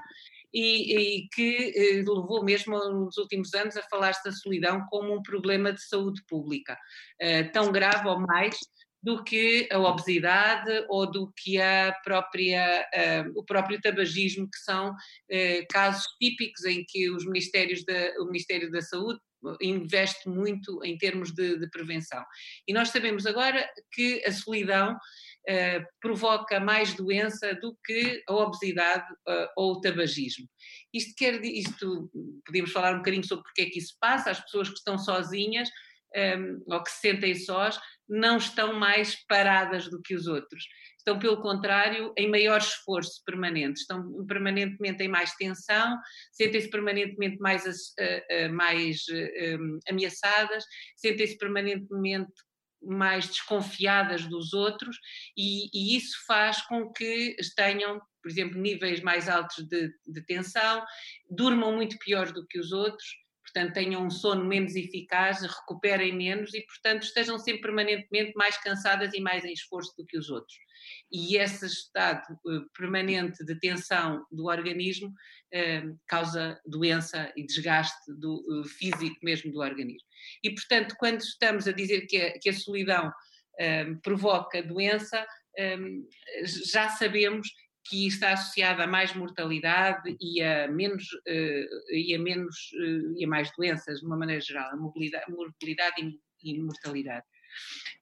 e, 0.53 0.97
e 0.97 1.29
que 1.29 2.03
uh, 2.05 2.13
levou 2.13 2.43
mesmo 2.43 2.77
nos 2.89 3.17
últimos 3.17 3.53
anos 3.53 3.77
a 3.77 3.83
falar-se 3.83 4.23
da 4.23 4.31
solidão 4.31 4.85
como 4.89 5.13
um 5.13 5.21
problema 5.21 5.71
de 5.71 5.81
saúde 5.81 6.21
pública, 6.27 6.77
uh, 7.21 7.51
tão 7.53 7.71
grave 7.71 8.07
ou 8.07 8.19
mais 8.19 8.57
do 9.01 9.23
que 9.23 9.67
a 9.71 9.79
obesidade 9.79 10.85
ou 10.89 11.09
do 11.09 11.31
que 11.37 11.59
a 11.59 11.95
própria, 12.03 12.85
o 13.35 13.43
próprio 13.45 13.79
tabagismo, 13.79 14.49
que 14.49 14.59
são 14.59 14.93
casos 15.69 16.03
típicos 16.21 16.65
em 16.65 16.83
que 16.85 17.09
os 17.09 17.25
ministérios 17.25 17.83
o 18.19 18.25
Ministério 18.25 18.69
da 18.69 18.81
Saúde 18.81 19.19
investe 19.61 20.27
muito 20.27 20.83
em 20.83 20.97
termos 20.97 21.31
de, 21.31 21.57
de, 21.57 21.69
prevenção. 21.69 22.23
E 22.67 22.73
nós 22.73 22.89
sabemos 22.89 23.25
agora 23.25 23.67
que 23.91 24.23
a 24.25 24.31
solidão 24.31 24.93
uh, 24.93 25.85
provoca 26.01 26.59
mais 26.59 26.93
doença 26.93 27.53
do 27.55 27.77
que 27.85 28.21
a 28.27 28.33
obesidade 28.33 29.05
uh, 29.27 29.47
ou 29.55 29.73
o 29.73 29.81
tabagismo. 29.81 30.47
Isto 30.93 31.13
quer 31.17 31.43
isto 31.43 32.09
podemos 32.45 32.71
falar 32.71 32.93
um 32.93 32.97
bocadinho 32.97 33.25
sobre 33.25 33.43
porque 33.43 33.61
é 33.61 33.65
que 33.65 33.79
isso 33.79 33.95
passa, 33.99 34.31
as 34.31 34.41
pessoas 34.41 34.69
que 34.69 34.77
estão 34.77 34.97
sozinhas 34.97 35.69
um, 36.37 36.73
ou 36.73 36.83
que 36.83 36.91
se 36.91 36.99
sentem 36.99 37.35
sós 37.35 37.79
não 38.09 38.37
estão 38.37 38.73
mais 38.73 39.15
paradas 39.27 39.87
do 39.87 40.01
que 40.01 40.15
os 40.15 40.25
outros. 40.25 40.65
Estão, 40.97 41.19
pelo 41.19 41.41
contrário, 41.41 42.11
em 42.17 42.29
maior 42.29 42.57
esforço 42.57 43.21
permanente, 43.25 43.81
estão 43.81 44.25
permanentemente 44.25 45.03
em 45.03 45.07
mais 45.07 45.33
tensão, 45.35 45.97
sentem-se 46.31 46.69
permanentemente 46.69 47.37
mais, 47.39 47.63
uh, 47.65 48.47
uh, 48.47 48.53
mais 48.53 48.97
uh, 49.09 49.79
ameaçadas, 49.89 50.63
sentem-se 50.95 51.37
permanentemente 51.37 52.31
mais 52.81 53.27
desconfiadas 53.27 54.25
dos 54.25 54.53
outros, 54.53 54.97
e, 55.37 55.67
e, 55.73 55.97
isso 55.97 56.17
faz 56.25 56.61
com 56.61 56.91
que 56.91 57.35
tenham, 57.55 57.99
por 58.21 58.31
exemplo, 58.31 58.59
níveis 58.59 59.01
mais 59.01 59.27
altos 59.27 59.67
de, 59.67 59.91
de 60.07 60.25
tensão, 60.25 60.83
durmam 61.29 61.75
muito 61.75 61.97
pior 61.99 62.31
do 62.31 62.45
que 62.47 62.57
os 62.57 62.71
outros 62.71 63.07
portanto 63.51 63.73
tenham 63.73 64.05
um 64.05 64.09
sono 64.09 64.45
menos 64.45 64.75
eficaz, 64.75 65.41
recuperem 65.41 66.15
menos 66.15 66.53
e, 66.53 66.61
portanto, 66.61 67.03
estejam 67.03 67.37
sempre 67.39 67.61
permanentemente 67.61 68.33
mais 68.35 68.57
cansadas 68.57 69.13
e 69.13 69.19
mais 69.19 69.43
em 69.43 69.51
esforço 69.51 69.95
do 69.97 70.05
que 70.05 70.17
os 70.17 70.29
outros. 70.29 70.55
E 71.11 71.37
esse 71.37 71.65
estado 71.65 72.23
uh, 72.45 72.69
permanente 72.77 73.43
de 73.43 73.59
tensão 73.59 74.25
do 74.31 74.45
organismo 74.45 75.09
uh, 75.09 75.99
causa 76.07 76.59
doença 76.65 77.31
e 77.35 77.45
desgaste 77.45 78.13
do, 78.13 78.35
uh, 78.47 78.63
físico 78.63 79.17
mesmo 79.23 79.51
do 79.51 79.59
organismo. 79.59 80.07
E, 80.43 80.51
portanto, 80.51 80.95
quando 80.97 81.21
estamos 81.21 81.67
a 81.67 81.71
dizer 81.71 82.05
que 82.07 82.17
a, 82.17 82.39
que 82.39 82.49
a 82.49 82.53
solidão 82.53 83.11
provoca 84.01 84.63
doença, 84.63 85.27
um, 85.77 86.07
já 86.45 86.87
sabemos 86.87 87.49
que 87.89 88.05
está 88.05 88.33
associada 88.33 88.83
a 88.83 88.87
mais 88.87 89.15
mortalidade 89.15 90.15
e 90.21 90.43
a 90.43 90.67
menos, 90.67 91.11
uh, 91.11 91.91
e 91.91 92.13
a 92.15 92.19
menos 92.19 92.55
uh, 92.73 93.17
e 93.17 93.25
a 93.25 93.27
mais 93.27 93.51
doenças, 93.57 93.99
de 93.99 94.05
uma 94.05 94.15
maneira 94.15 94.39
geral, 94.39 94.69
a 94.71 94.77
mobilidade, 94.77 95.25
e, 96.43 96.59
mortalidade. 96.61 97.25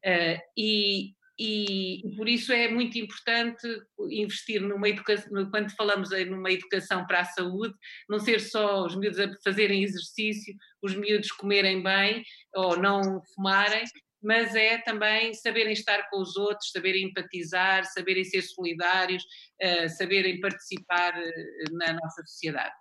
Uh, 0.05 0.39
e, 0.57 1.13
e, 1.39 2.01
e, 2.05 2.15
por 2.17 2.27
isso 2.27 2.51
é 2.51 2.67
muito 2.67 2.97
importante 2.97 3.65
investir 4.09 4.61
numa 4.61 4.89
educação, 4.89 5.49
quando 5.49 5.73
falamos 5.75 6.09
numa 6.27 6.51
educação 6.51 7.05
para 7.07 7.21
a 7.21 7.25
saúde, 7.25 7.73
não 8.09 8.19
ser 8.19 8.41
só 8.41 8.85
os 8.85 8.95
miúdos 8.95 9.19
a 9.19 9.31
fazerem 9.43 9.83
exercício, 9.83 10.53
os 10.81 10.95
miúdos 10.95 11.31
comerem 11.31 11.81
bem 11.81 12.23
ou 12.55 12.77
não 12.77 13.21
fumarem, 13.33 13.83
mas 14.21 14.55
é 14.55 14.77
também 14.79 15.33
saberem 15.33 15.73
estar 15.73 16.09
com 16.09 16.21
os 16.21 16.35
outros, 16.35 16.71
saberem 16.71 17.05
empatizar, 17.05 17.85
saberem 17.85 18.23
ser 18.23 18.41
solidários, 18.41 19.23
uh, 19.61 19.89
saberem 19.89 20.39
participar 20.39 21.13
uh, 21.17 21.77
na 21.77 21.93
nossa 21.93 22.21
sociedade. 22.23 22.73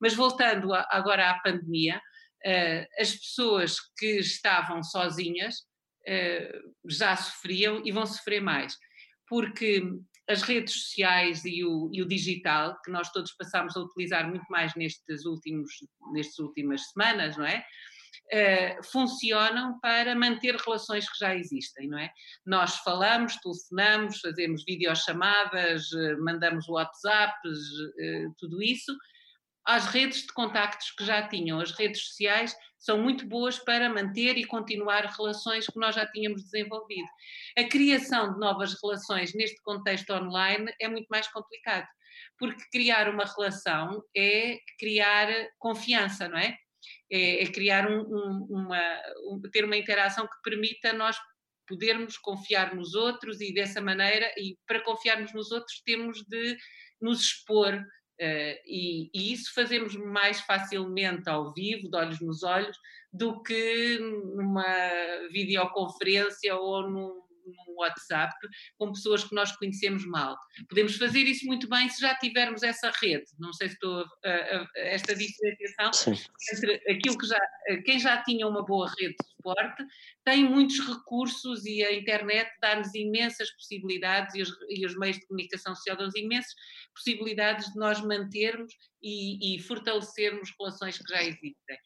Mas 0.00 0.14
voltando 0.14 0.72
a, 0.72 0.86
agora 0.90 1.30
à 1.30 1.38
pandemia, 1.40 1.98
uh, 1.98 3.00
as 3.00 3.12
pessoas 3.12 3.76
que 3.98 4.18
estavam 4.18 4.82
sozinhas 4.82 5.66
já 6.88 7.16
sofriam 7.16 7.84
e 7.84 7.90
vão 7.90 8.06
sofrer 8.06 8.40
mais, 8.40 8.76
porque 9.28 9.82
as 10.28 10.42
redes 10.42 10.74
sociais 10.74 11.44
e 11.44 11.64
o, 11.64 11.90
e 11.92 12.00
o, 12.00 12.06
digital, 12.06 12.80
que 12.84 12.92
nós 12.92 13.10
todos 13.10 13.32
passamos 13.32 13.76
a 13.76 13.80
utilizar 13.80 14.28
muito 14.28 14.44
mais 14.48 14.72
nestes 14.76 15.24
últimos, 15.24 15.72
nestas 16.12 16.38
últimas 16.38 16.90
semanas, 16.90 17.36
não 17.36 17.44
é? 17.44 17.64
Uh, 18.32 18.82
funcionam 18.84 19.78
para 19.80 20.14
manter 20.14 20.56
relações 20.56 21.08
que 21.10 21.18
já 21.18 21.34
existem, 21.34 21.88
não 21.88 21.98
é? 21.98 22.10
Nós 22.44 22.76
falamos, 22.78 23.36
telefonamos, 23.36 24.20
fazemos 24.20 24.64
videochamadas, 24.64 25.90
uh, 25.92 26.22
mandamos 26.22 26.68
WhatsApps, 26.68 27.58
uh, 27.58 28.34
tudo 28.38 28.62
isso. 28.62 28.96
As 29.66 29.86
redes 29.86 30.22
de 30.22 30.32
contactos 30.32 30.92
que 30.92 31.04
já 31.04 31.26
tinham, 31.26 31.58
as 31.58 31.72
redes 31.72 32.00
sociais, 32.06 32.56
são 32.78 33.02
muito 33.02 33.26
boas 33.26 33.58
para 33.58 33.88
manter 33.88 34.38
e 34.38 34.44
continuar 34.44 35.04
relações 35.06 35.66
que 35.66 35.78
nós 35.78 35.94
já 35.94 36.06
tínhamos 36.06 36.44
desenvolvido. 36.44 37.08
A 37.58 37.64
criação 37.64 38.34
de 38.34 38.38
novas 38.38 38.74
relações 38.80 39.34
neste 39.34 39.60
contexto 39.62 40.10
online 40.12 40.72
é 40.80 40.88
muito 40.88 41.08
mais 41.08 41.26
complicado, 41.28 41.86
porque 42.38 42.62
criar 42.70 43.08
uma 43.08 43.24
relação 43.24 44.00
é 44.16 44.58
criar 44.78 45.28
confiança, 45.58 46.28
não 46.28 46.38
é? 46.38 46.56
É, 47.10 47.42
é 47.42 47.46
criar 47.46 47.90
um, 47.90 48.00
um, 48.00 48.46
uma, 48.50 49.02
um, 49.30 49.40
ter 49.52 49.64
uma 49.64 49.76
interação 49.76 50.26
que 50.26 50.42
permita 50.42 50.92
nós 50.92 51.16
podermos 51.66 52.16
confiar 52.16 52.74
nos 52.74 52.94
outros 52.94 53.40
e 53.40 53.52
dessa 53.52 53.80
maneira, 53.80 54.32
e 54.36 54.56
para 54.66 54.82
confiarmos 54.82 55.32
nos 55.32 55.50
outros 55.50 55.80
temos 55.84 56.22
de 56.28 56.56
nos 57.00 57.20
expor 57.20 57.74
uh, 57.74 58.56
e, 58.64 59.10
e, 59.12 59.32
isso 59.32 59.52
fazemos 59.52 59.96
mais 59.96 60.40
facilmente 60.40 61.28
ao 61.28 61.52
vivo, 61.52 61.90
de 61.90 61.96
olhos 61.96 62.20
nos 62.20 62.42
olhos, 62.42 62.76
do 63.12 63.42
que 63.42 63.98
numa 63.98 64.64
videoconferência 65.32 66.54
ou 66.54 66.88
num, 66.88 67.25
no 67.46 67.74
WhatsApp 67.76 68.34
com 68.78 68.92
pessoas 68.92 69.24
que 69.24 69.34
nós 69.34 69.54
conhecemos 69.56 70.04
mal. 70.06 70.36
Podemos 70.68 70.96
fazer 70.96 71.22
isso 71.22 71.46
muito 71.46 71.68
bem 71.68 71.88
se 71.88 72.00
já 72.00 72.14
tivermos 72.16 72.62
essa 72.62 72.90
rede. 73.00 73.26
Não 73.38 73.52
sei 73.52 73.68
se 73.68 73.74
estou 73.74 74.04
a, 74.24 74.30
a, 74.30 74.62
a 74.62 74.68
esta 74.76 75.14
diferenciação 75.14 75.92
Sim. 75.92 76.24
entre 76.52 76.74
aquilo 76.90 77.18
que 77.18 77.26
já 77.26 77.40
quem 77.84 77.98
já 77.98 78.22
tinha 78.22 78.46
uma 78.46 78.64
boa 78.64 78.88
rede 78.98 79.14
de 79.20 79.28
suporte 79.28 79.84
tem 80.24 80.44
muitos 80.44 80.78
recursos 80.80 81.64
e 81.64 81.82
a 81.84 81.92
internet 81.92 82.50
dá-nos 82.60 82.94
imensas 82.94 83.50
possibilidades 83.52 84.34
e 84.34 84.42
os, 84.42 84.50
e 84.68 84.86
os, 84.86 84.96
meios 84.96 85.18
de 85.18 85.26
comunicação 85.26 85.74
social 85.74 85.96
dão-nos 85.96 86.16
imensas 86.16 86.54
possibilidades 86.94 87.72
de 87.72 87.78
nós 87.78 88.00
mantermos 88.00 88.72
e, 89.02 89.56
e 89.56 89.62
fortalecermos 89.62 90.52
relações 90.58 90.98
que 90.98 91.12
já 91.12 91.22
existem. 91.22 91.78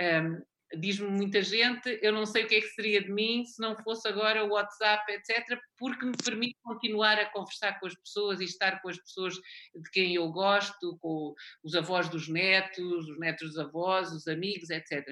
Um, 0.00 0.42
Diz-me 0.76 1.08
muita 1.08 1.42
gente, 1.42 1.98
eu 2.02 2.12
não 2.12 2.26
sei 2.26 2.44
o 2.44 2.46
que 2.46 2.56
é 2.56 2.60
que 2.60 2.68
seria 2.68 3.02
de 3.02 3.12
mim 3.12 3.44
se 3.44 3.60
não 3.60 3.76
fosse 3.76 4.08
agora 4.08 4.44
o 4.44 4.50
WhatsApp, 4.50 5.10
etc., 5.12 5.58
porque 5.78 6.04
me 6.04 6.16
permite 6.16 6.56
continuar 6.62 7.18
a 7.18 7.30
conversar 7.30 7.78
com 7.80 7.86
as 7.86 7.94
pessoas 7.94 8.40
e 8.40 8.44
estar 8.44 8.80
com 8.80 8.88
as 8.88 8.98
pessoas 8.98 9.34
de 9.34 9.90
quem 9.92 10.14
eu 10.14 10.30
gosto, 10.30 10.98
com 11.00 11.34
os 11.62 11.74
avós 11.74 12.08
dos 12.08 12.28
netos, 12.28 13.08
os 13.08 13.18
netos 13.18 13.48
dos 13.48 13.58
avós, 13.58 14.12
os 14.12 14.26
amigos, 14.26 14.70
etc 14.70 15.04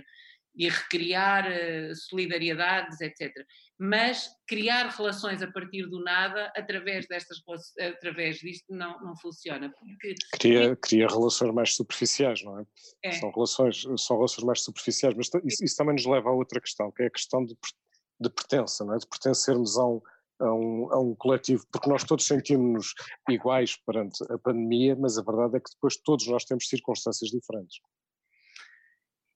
e 0.55 0.69
recriar 0.69 1.47
uh, 1.47 1.95
solidariedades, 1.97 3.01
etc. 3.01 3.33
Mas 3.85 4.31
criar 4.47 4.91
relações 4.91 5.43
a 5.43 5.51
partir 5.51 5.89
do 5.89 6.05
nada, 6.05 6.53
através 6.55 7.05
destas 7.09 7.43
através 7.81 8.37
disto, 8.37 8.73
não, 8.73 9.01
não 9.03 9.17
funciona. 9.17 9.75
Porque... 9.77 10.15
Cria, 10.39 10.77
cria 10.77 11.09
relações 11.09 11.53
mais 11.53 11.75
superficiais, 11.75 12.45
não 12.45 12.61
é? 12.61 12.67
é? 13.03 13.11
São, 13.11 13.33
relações, 13.33 13.85
são 13.99 14.19
relações 14.19 14.45
mais 14.45 14.63
superficiais, 14.63 15.17
mas 15.17 15.29
isso, 15.45 15.65
isso, 15.65 15.77
também 15.77 15.97
nos 15.97 16.07
leva 16.07 16.29
a 16.29 16.33
outra 16.33 16.61
questão, 16.61 16.93
que 16.93 17.03
é 17.03 17.07
a 17.07 17.11
questão 17.11 17.45
de, 17.45 17.57
de 18.21 18.31
pertença, 18.31 18.85
não 18.85 18.95
é? 18.95 18.99
De 18.99 19.07
pertencermos 19.09 19.77
a 19.77 19.85
um, 19.85 20.01
a 20.39 20.55
um, 20.55 20.93
a 20.93 21.01
um, 21.01 21.15
coletivo, 21.17 21.67
porque 21.73 21.91
nós 21.91 22.05
todos 22.05 22.25
sentimos-nos 22.25 22.95
iguais 23.29 23.77
perante 23.85 24.23
a 24.33 24.39
pandemia, 24.39 24.95
mas 24.95 25.19
a 25.19 25.23
verdade 25.25 25.57
é 25.57 25.61
que 25.61 25.73
depois 25.75 25.97
todos 25.97 26.29
nós 26.29 26.45
temos 26.45 26.69
circunstâncias 26.69 27.33
diferentes. 27.33 27.81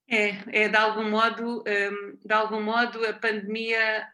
É, 0.09 0.65
é 0.65 0.69
de 0.69 0.77
algum 0.77 1.11
modo, 1.11 1.65
um, 1.67 2.19
de 2.25 2.33
algum 2.33 2.63
modo 2.63 3.05
a 3.05 3.13
pandemia 3.13 4.07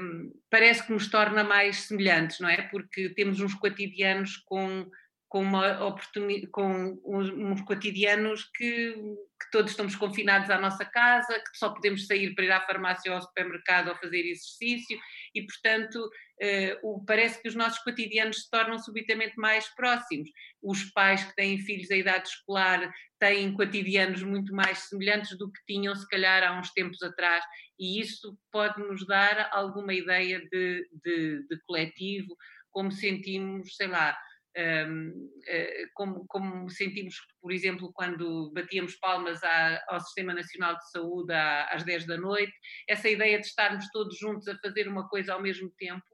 um, 0.00 0.32
parece 0.48 0.86
que 0.86 0.92
nos 0.92 1.08
torna 1.08 1.42
mais 1.42 1.88
semelhantes, 1.88 2.38
não 2.38 2.48
é? 2.48 2.62
Porque 2.62 3.08
temos 3.10 3.40
uns 3.40 3.54
cotidianos 3.54 4.36
com, 4.36 4.88
com 5.30 5.42
uma 5.42 5.86
oportunidade, 5.86 6.48
com 6.48 7.00
uns, 7.04 7.30
uns 7.30 7.62
cotidianos 7.62 8.50
que, 8.52 8.92
que, 8.92 9.50
todos 9.52 9.70
estamos 9.70 9.94
confinados 9.94 10.50
à 10.50 10.58
nossa 10.58 10.84
casa, 10.84 11.34
que 11.34 11.56
só 11.56 11.70
podemos 11.70 12.08
sair 12.08 12.34
para 12.34 12.44
ir 12.44 12.50
à 12.50 12.60
farmácia 12.60 13.12
ou 13.12 13.16
ao 13.16 13.22
supermercado 13.22 13.90
ou 13.90 13.94
fazer 13.94 14.18
exercício 14.18 14.98
e, 15.32 15.46
portanto, 15.46 16.04
uh, 16.04 17.04
parece 17.06 17.40
que 17.40 17.48
os 17.48 17.54
nossos 17.54 17.78
cotidianos 17.78 18.42
se 18.42 18.50
tornam 18.50 18.76
subitamente 18.76 19.34
mais 19.36 19.68
próximos. 19.76 20.28
Os 20.60 20.90
pais 20.90 21.22
que 21.22 21.36
têm 21.36 21.60
filhos 21.60 21.92
à 21.92 21.96
idade 21.96 22.28
escolar 22.28 22.92
têm 23.20 23.54
cotidianos 23.54 24.24
muito 24.24 24.52
mais 24.52 24.78
semelhantes 24.88 25.38
do 25.38 25.48
que 25.48 25.60
tinham, 25.64 25.94
se 25.94 26.08
calhar, 26.08 26.42
há 26.42 26.58
uns 26.58 26.72
tempos 26.72 27.00
atrás, 27.04 27.44
e 27.78 28.00
isso 28.00 28.36
pode 28.50 28.80
nos 28.80 29.06
dar 29.06 29.48
alguma 29.52 29.94
ideia 29.94 30.40
de, 30.40 30.88
de, 31.04 31.46
de 31.48 31.60
coletivo, 31.68 32.36
como 32.72 32.90
sentimos, 32.90 33.76
sei 33.76 33.86
lá. 33.86 34.18
Eh, 34.56 35.86
como, 35.94 36.26
como, 36.26 36.68
sentimos, 36.70 37.14
por 37.40 37.52
exemplo, 37.52 37.92
quando 37.92 38.50
batíamos 38.52 38.96
palmas 38.96 39.42
à, 39.44 39.84
ao 39.88 40.00
Sistema 40.00 40.34
Nacional 40.34 40.76
de 40.76 40.90
Saúde 40.90 41.32
às 41.32 41.84
10 41.84 42.06
da 42.06 42.16
noite, 42.16 42.52
essa 42.88 43.08
ideia 43.08 43.38
de 43.38 43.46
estarmos 43.46 43.88
todos 43.92 44.18
juntos 44.18 44.48
a 44.48 44.58
fazer 44.58 44.88
uma 44.88 45.08
coisa 45.08 45.34
ao 45.34 45.42
mesmo 45.42 45.70
tempo 45.78 46.04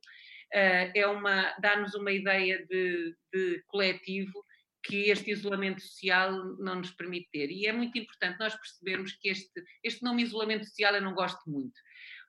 uh, 0.54 0.92
é 0.94 1.06
uma 1.06 1.54
dá-nos 1.60 1.94
uma 1.94 2.12
ideia 2.12 2.64
de, 2.66 3.16
de 3.32 3.62
coletivo 3.66 4.44
que 4.82 5.10
este 5.10 5.32
isolamento 5.32 5.80
social 5.80 6.32
não 6.58 6.76
nos 6.76 6.92
permite 6.92 7.28
ter. 7.32 7.50
E 7.50 7.66
é 7.66 7.72
muito 7.72 7.98
importante 7.98 8.38
nós 8.38 8.54
percebermos 8.54 9.12
que 9.14 9.30
este, 9.30 9.64
este 9.82 10.04
nome 10.04 10.22
isolamento 10.22 10.64
social 10.64 10.94
eu 10.94 11.02
não 11.02 11.14
gosto 11.14 11.42
muito, 11.50 11.74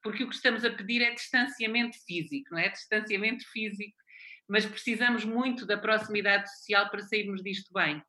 porque 0.02 0.24
o 0.24 0.30
que 0.30 0.36
estamos 0.36 0.66
a 0.66 0.72
pedir 0.72 1.04
é 1.04 1.14
distanciamento 1.14 1.96
físico, 2.06 2.48
não 2.52 2.60
é? 2.60 2.70
Distanciamento 2.70 3.44
físico, 3.52 3.98
mas 4.48 4.66
precisamos 4.66 5.26
muito 5.26 5.66
da 5.66 5.78
proximidade 5.78 6.50
social 6.58 6.90
para 6.90 7.02
sairmos 7.02 7.42
disto 7.44 7.72
bem, 7.74 8.02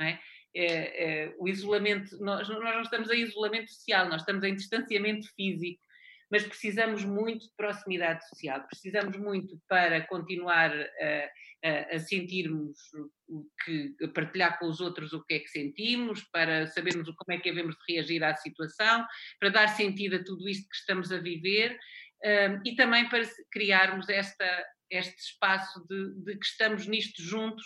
é? 0.00 0.18
É, 0.58 1.24
é, 1.24 1.34
o 1.38 1.46
isolamento, 1.46 2.16
nós, 2.18 2.48
nós 2.48 2.74
não 2.74 2.80
estamos 2.80 3.10
em 3.10 3.20
isolamento 3.20 3.70
social, 3.70 4.08
nós 4.08 4.22
estamos 4.22 4.42
em 4.42 4.54
distanciamento 4.54 5.28
físico 5.34 5.86
mas 6.30 6.44
precisamos 6.44 7.04
muito 7.04 7.46
de 7.46 7.54
proximidade 7.56 8.26
social, 8.28 8.66
precisamos 8.66 9.16
muito 9.16 9.60
para 9.68 10.00
continuar 10.06 10.72
a, 10.72 11.30
a, 11.64 11.96
a 11.96 11.98
sentirmos 12.00 12.78
o 13.28 13.46
que, 13.64 13.94
a 14.02 14.08
partilhar 14.08 14.58
com 14.58 14.66
os 14.66 14.80
outros 14.80 15.12
o 15.12 15.24
que 15.24 15.34
é 15.34 15.38
que 15.38 15.48
sentimos, 15.48 16.22
para 16.32 16.66
sabermos 16.66 17.06
como 17.06 17.36
é 17.36 17.40
que 17.40 17.50
devemos 17.50 17.76
reagir 17.88 18.24
à 18.24 18.34
situação, 18.34 19.06
para 19.38 19.50
dar 19.50 19.68
sentido 19.68 20.16
a 20.16 20.24
tudo 20.24 20.48
isto 20.48 20.68
que 20.68 20.76
estamos 20.76 21.12
a 21.12 21.18
viver 21.18 21.78
um, 22.24 22.60
e 22.64 22.74
também 22.74 23.08
para 23.08 23.22
criarmos 23.52 24.08
esta, 24.08 24.66
este 24.90 25.18
espaço 25.18 25.84
de, 25.88 26.14
de 26.24 26.38
que 26.38 26.46
estamos 26.46 26.86
nisto 26.86 27.22
juntos 27.22 27.64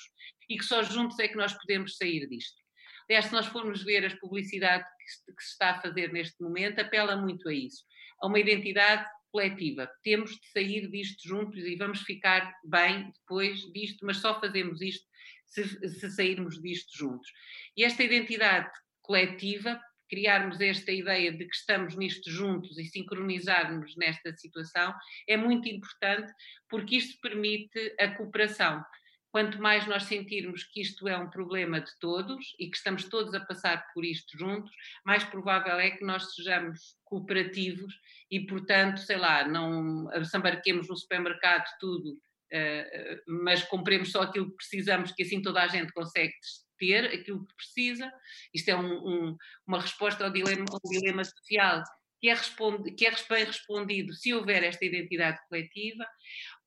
e 0.49 0.57
que 0.57 0.65
só 0.65 0.83
juntos 0.83 1.19
é 1.19 1.29
que 1.29 1.37
nós 1.37 1.53
podemos 1.55 1.97
sair 1.97 2.29
disto. 2.29 2.61
Aliás, 3.09 3.27
se 3.27 3.33
nós 3.33 3.47
formos 3.47 3.83
ver 3.83 4.05
as 4.05 4.15
publicidades 4.15 4.87
que 5.27 5.43
se 5.43 5.53
está 5.53 5.71
a 5.71 5.81
fazer 5.81 6.13
neste 6.13 6.41
momento, 6.43 6.81
apela 6.81 7.17
muito 7.17 7.49
a 7.49 7.55
isso 7.55 7.85
a 8.21 8.27
uma 8.27 8.39
identidade 8.39 9.09
coletiva. 9.33 9.91
Temos 10.03 10.33
de 10.33 10.47
sair 10.53 10.89
disto 10.91 11.27
juntos 11.27 11.65
e 11.65 11.77
vamos 11.77 12.03
ficar 12.03 12.53
bem 12.65 13.11
depois 13.13 13.61
disto, 13.73 14.05
mas 14.05 14.19
só 14.19 14.39
fazemos 14.41 14.81
isto 14.81 15.07
se, 15.47 15.65
se 15.89 16.11
sairmos 16.11 16.61
disto 16.61 16.97
juntos. 16.97 17.29
E 17.77 17.85
esta 17.85 18.03
identidade 18.03 18.71
coletiva, 19.03 19.81
criarmos 20.11 20.61
esta 20.61 20.91
ideia 20.91 21.33
de 21.33 21.47
que 21.47 21.55
estamos 21.55 21.97
nisto 21.97 22.29
juntos 22.29 22.77
e 22.77 22.85
sincronizarmos 22.85 23.97
nesta 23.97 24.37
situação, 24.37 24.93
é 25.29 25.37
muito 25.37 25.69
importante 25.69 26.31
porque 26.69 26.97
isto 26.97 27.19
permite 27.21 27.95
a 27.99 28.09
cooperação. 28.09 28.85
Quanto 29.31 29.63
mais 29.63 29.87
nós 29.87 30.03
sentirmos 30.05 30.65
que 30.65 30.81
isto 30.81 31.07
é 31.07 31.17
um 31.17 31.31
problema 31.31 31.81
de 31.81 31.97
todos 32.01 32.45
e 32.59 32.69
que 32.69 32.77
estamos 32.77 33.05
todos 33.05 33.33
a 33.33 33.39
passar 33.39 33.87
por 33.95 34.05
isto 34.05 34.37
juntos, 34.37 34.73
mais 35.07 35.23
provável 35.23 35.79
é 35.79 35.93
que 35.93 36.05
nós 36.05 36.35
sejamos 36.35 36.97
cooperativos 37.05 37.95
e, 38.29 38.41
portanto, 38.41 38.99
sei 38.99 39.17
lá, 39.17 39.47
não 39.47 40.07
desembarquemos 40.07 40.89
no 40.89 40.97
supermercado 40.97 41.65
tudo, 41.79 42.15
uh, 42.15 43.23
mas 43.45 43.63
compremos 43.63 44.11
só 44.11 44.23
aquilo 44.23 44.51
que 44.51 44.57
precisamos, 44.57 45.13
que 45.13 45.23
assim 45.23 45.41
toda 45.41 45.63
a 45.63 45.69
gente 45.69 45.93
consegue 45.93 46.35
ter 46.81 47.05
aquilo 47.05 47.47
que 47.47 47.55
precisa. 47.55 48.11
Isto 48.53 48.71
é 48.71 48.77
um, 48.77 48.93
um, 48.93 49.37
uma 49.67 49.81
resposta 49.81 50.25
ao 50.25 50.33
dilema, 50.33 50.65
ao 50.69 50.91
dilema 50.91 51.23
social 51.23 51.85
que 52.21 52.29
é, 52.29 52.35
responde, 52.35 52.93
que 52.93 53.07
é 53.07 53.15
bem 53.31 53.45
respondido 53.45 54.13
se 54.13 54.35
houver 54.35 54.63
esta 54.63 54.85
identidade 54.85 55.39
coletiva, 55.49 56.07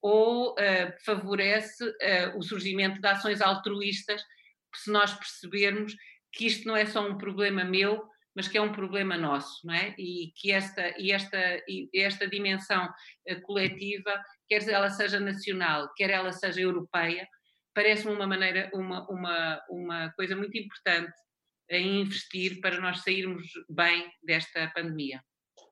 ou 0.02 0.54
uh, 0.54 0.94
favorece 1.06 1.84
uh, 1.84 2.38
o 2.38 2.42
surgimento 2.42 3.00
de 3.00 3.08
ações 3.08 3.40
altruístas, 3.40 4.22
se 4.76 4.92
nós 4.92 5.14
percebermos 5.14 5.96
que 6.32 6.48
isto 6.48 6.68
não 6.68 6.76
é 6.76 6.86
só 6.88 7.08
um 7.08 7.18
problema 7.18 7.64
meu, 7.64 8.04
mas 8.36 8.48
que 8.48 8.58
é 8.58 8.62
um 8.62 8.72
problema 8.72 9.16
nosso, 9.16 9.66
não 9.66 9.76
é? 9.76 9.94
E 10.00 10.32
que 10.36 10.52
esta, 10.52 11.00
e 11.00 11.12
esta, 11.12 11.38
e 11.68 11.88
esta 11.94 12.28
dimensão 12.28 12.86
uh, 13.30 13.42
coletiva, 13.44 14.20
quer 14.50 14.68
ela 14.68 14.90
seja 14.90 15.20
nacional, 15.20 15.94
quer 15.96 16.10
ela 16.10 16.32
seja 16.32 16.62
europeia, 16.62 17.28
parece-me 17.74 18.14
uma 18.14 18.28
maneira, 18.28 18.70
uma, 18.74 19.08
uma, 19.10 19.62
uma 19.70 20.14
coisa 20.14 20.36
muito 20.36 20.58
importante 20.58 21.14
a 21.72 21.78
investir 21.78 22.62
para 22.62 22.80
nós 22.80 23.02
sairmos 23.02 23.48
bem 23.70 24.12
desta 24.24 24.72
pandemia. 24.76 25.24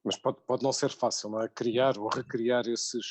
Mas 0.04 0.18
pode, 0.18 0.44
pode 0.46 0.64
não 0.64 0.72
ser 0.72 0.90
fácil, 0.90 1.30
não 1.30 1.42
é? 1.42 1.50
Criar 1.50 1.98
ou 1.98 2.08
recriar 2.08 2.68
esses, 2.68 3.06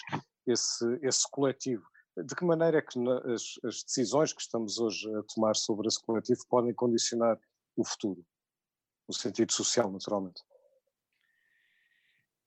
esse, 0.46 0.98
esse 1.02 1.30
coletivo. 1.30 1.84
De 2.16 2.34
que 2.34 2.44
maneira 2.44 2.78
é 2.78 2.82
que 2.82 2.98
as, 3.32 3.42
as 3.64 3.82
decisões 3.84 4.32
que 4.32 4.42
estamos 4.42 4.78
hoje 4.78 5.06
a 5.14 5.22
tomar 5.34 5.54
sobre 5.54 5.86
esse 5.86 6.02
coletivo 6.02 6.40
podem 6.48 6.74
condicionar 6.74 7.38
o 7.76 7.84
futuro? 7.84 8.24
No 9.08 9.14
sentido 9.14 9.52
social, 9.52 9.90
naturalmente. 9.90 10.42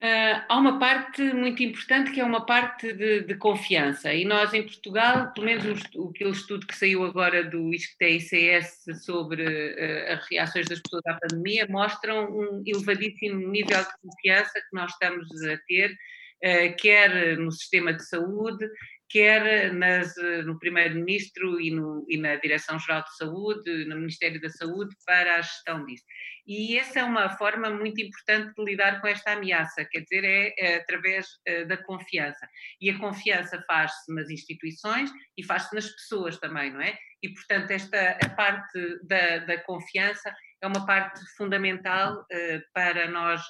Uh, 0.02 0.36
há 0.48 0.58
uma 0.58 0.78
parte 0.78 1.22
muito 1.32 1.62
importante 1.62 2.10
que 2.10 2.20
é 2.20 2.24
uma 2.24 2.44
parte 2.44 2.92
de, 2.92 3.22
de 3.22 3.34
confiança. 3.36 4.12
E 4.12 4.24
nós 4.24 4.52
em 4.52 4.62
Portugal, 4.62 5.32
pelo 5.32 5.46
menos 5.46 5.82
o, 5.94 6.10
aquele 6.10 6.30
estudo 6.30 6.66
que 6.66 6.76
saiu 6.76 7.04
agora 7.04 7.42
do 7.42 7.72
ICS 7.72 8.84
sobre 9.02 9.44
uh, 9.44 10.12
as 10.12 10.28
reações 10.30 10.66
das 10.66 10.80
pessoas 10.80 11.02
à 11.06 11.14
pandemia 11.14 11.66
mostram 11.70 12.30
um 12.30 12.62
elevadíssimo 12.66 13.48
nível 13.48 13.78
de 13.78 13.98
confiança 14.02 14.52
que 14.52 14.76
nós 14.76 14.92
estamos 14.92 15.42
a 15.42 15.56
ter 15.66 15.96
eh, 16.44 16.72
quer 16.72 17.38
no 17.38 17.50
sistema 17.50 17.90
de 17.90 18.04
saúde, 18.06 18.68
quer 19.14 19.72
nas, 19.72 20.12
no 20.44 20.58
Primeiro-Ministro 20.58 21.60
e, 21.60 21.72
e, 22.08 22.18
na 22.18 22.34
Direção-Geral 22.34 23.04
de 23.04 23.16
Saúde, 23.16 23.84
no 23.84 23.94
Ministério 23.94 24.40
da 24.40 24.48
Saúde, 24.48 24.92
para 25.06 25.36
a 25.36 25.40
gestão 25.40 25.86
disso. 25.86 26.02
E 26.44 26.76
essa 26.76 26.98
é 26.98 27.04
uma 27.04 27.30
forma 27.38 27.70
muito 27.70 28.02
importante 28.02 28.52
de 28.56 28.64
lidar 28.64 29.00
com 29.00 29.06
esta 29.06 29.34
ameaça, 29.34 29.84
quer 29.84 30.00
dizer, 30.00 30.24
é, 30.24 30.52
é 30.58 30.76
através 30.78 31.28
uh, 31.48 31.64
da 31.68 31.76
confiança. 31.76 32.44
E 32.80 32.90
a 32.90 32.98
confiança 32.98 33.62
faz-se 33.68 34.12
nas 34.12 34.28
instituições 34.28 35.12
e 35.38 35.44
faz-se 35.44 35.72
nas 35.76 35.88
pessoas 35.88 36.36
também, 36.40 36.72
não 36.72 36.80
é? 36.80 36.98
E, 37.22 37.28
portanto, 37.28 37.70
esta 37.70 38.18
a 38.20 38.28
parte 38.30 38.98
da, 39.04 39.38
da 39.38 39.58
confiança 39.62 40.34
é 40.60 40.66
uma 40.66 40.84
parte 40.84 41.20
fundamental 41.36 42.18
uh, 42.18 42.60
para 42.72 43.08
nós 43.08 43.40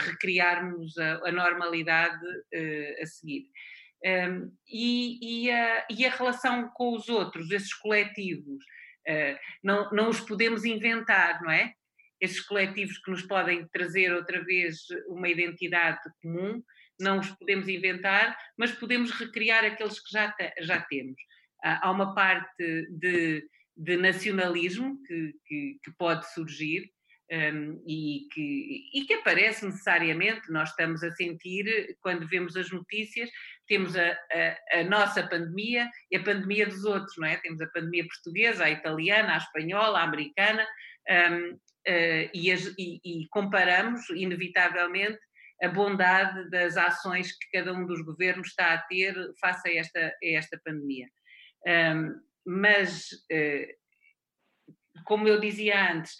recriarmos 0.00 0.98
a, 0.98 1.28
a 1.28 1.30
normalidade 1.30 2.26
a 3.00 3.06
seguir. 3.06 3.44
Um, 4.04 4.52
e, 4.68 5.46
e, 5.46 5.50
a, 5.50 5.86
e, 5.90 6.04
a, 6.04 6.10
relação 6.10 6.68
com 6.74 6.94
os 6.94 7.08
outros, 7.08 7.50
esses 7.50 7.72
coletivos, 7.72 8.62
uh, 9.08 9.38
não, 9.62 9.90
não 9.92 10.10
os 10.10 10.20
podemos 10.20 10.62
inventar, 10.64 11.40
não 11.42 11.50
é? 11.50 11.72
Esses 12.20 12.40
coletivos 12.40 12.98
que 12.98 13.10
nos 13.10 13.22
podem 13.22 13.66
trazer 13.68 14.12
outra 14.12 14.44
vez 14.44 14.80
uma 15.08 15.26
identidade 15.28 16.00
comum, 16.20 16.62
não 17.00 17.18
os 17.18 17.30
podemos 17.30 17.66
inventar, 17.66 18.36
mas 18.58 18.72
podemos 18.72 19.10
recriar 19.10 19.64
aqueles 19.64 19.98
que 19.98 20.10
já, 20.12 20.34
já 20.60 20.82
temos. 20.82 21.18
Uh, 21.64 21.80
há 21.80 21.90
uma 21.90 22.14
parte 22.14 22.86
de, 22.90 23.48
de 23.74 23.96
nacionalismo 23.96 25.02
que, 25.06 25.32
que, 25.46 25.78
que 25.82 25.90
pode 25.96 26.30
surgir, 26.34 26.92
um, 27.32 27.82
e, 27.86 28.28
que, 28.32 28.90
e 28.92 29.04
que 29.06 29.14
aparece 29.14 29.64
necessariamente, 29.64 30.50
nós 30.50 30.70
estamos 30.70 31.02
a 31.02 31.10
sentir, 31.12 31.96
quando 32.00 32.28
vemos 32.28 32.56
as 32.56 32.70
notícias, 32.70 33.30
temos 33.66 33.96
a, 33.96 34.10
a, 34.10 34.80
a, 34.80 34.84
nossa 34.84 35.26
pandemia 35.26 35.88
e 36.10 36.16
a 36.16 36.22
pandemia 36.22 36.66
dos 36.66 36.84
outros, 36.84 37.16
não 37.16 37.26
é? 37.26 37.36
Temos 37.36 37.60
a 37.60 37.66
pandemia 37.68 38.06
portuguesa, 38.06 38.64
a 38.64 38.70
italiana, 38.70 39.34
a 39.34 39.38
espanhola, 39.38 40.00
a 40.00 40.04
americana, 40.04 40.66
um, 41.08 41.52
uh, 41.52 42.30
e, 42.32 42.50
as, 42.52 42.66
e, 42.78 43.00
e 43.04 43.28
comparamos, 43.30 44.08
inevitavelmente, 44.10 45.18
a 45.62 45.68
bondade 45.68 46.50
das 46.50 46.76
ações 46.76 47.32
que 47.32 47.50
cada 47.52 47.72
um 47.72 47.86
dos 47.86 48.02
governos 48.02 48.48
está 48.48 48.74
a 48.74 48.78
ter 48.78 49.14
face 49.40 49.68
a 49.68 49.80
esta, 49.80 50.00
a 50.00 50.26
esta 50.26 50.60
pandemia. 50.64 51.08
Um, 51.66 52.20
mas, 52.46 53.08
uh, 53.32 54.74
como 55.04 55.26
eu 55.26 55.40
dizia 55.40 55.92
antes, 55.92 56.14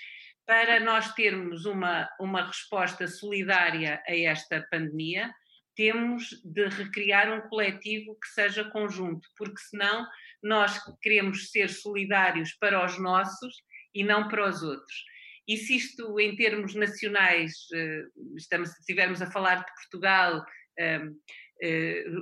para 0.46 0.80
nós 0.80 1.12
termos 1.14 1.64
uma, 1.64 2.08
uma 2.20 2.46
resposta 2.46 3.06
solidária 3.08 4.02
a 4.06 4.16
esta 4.16 4.66
pandemia, 4.70 5.34
temos 5.76 6.40
de 6.44 6.66
recriar 6.68 7.32
um 7.32 7.48
coletivo 7.48 8.16
que 8.20 8.28
seja 8.28 8.64
conjunto, 8.70 9.28
porque 9.36 9.58
senão 9.58 10.06
nós 10.42 10.78
queremos 11.00 11.50
ser 11.50 11.68
solidários 11.68 12.52
para 12.54 12.84
os 12.84 12.98
nossos 12.98 13.62
e 13.94 14.04
não 14.04 14.28
para 14.28 14.48
os 14.48 14.62
outros. 14.62 15.04
E 15.46 15.56
se 15.56 15.76
isto, 15.76 16.18
em 16.18 16.34
termos 16.36 16.74
nacionais, 16.74 17.52
eh, 17.74 18.04
estamos, 18.36 18.70
se 18.70 18.80
estivermos 18.80 19.20
a 19.20 19.30
falar 19.30 19.56
de 19.56 19.74
Portugal, 19.74 20.44
eh, 20.78 21.02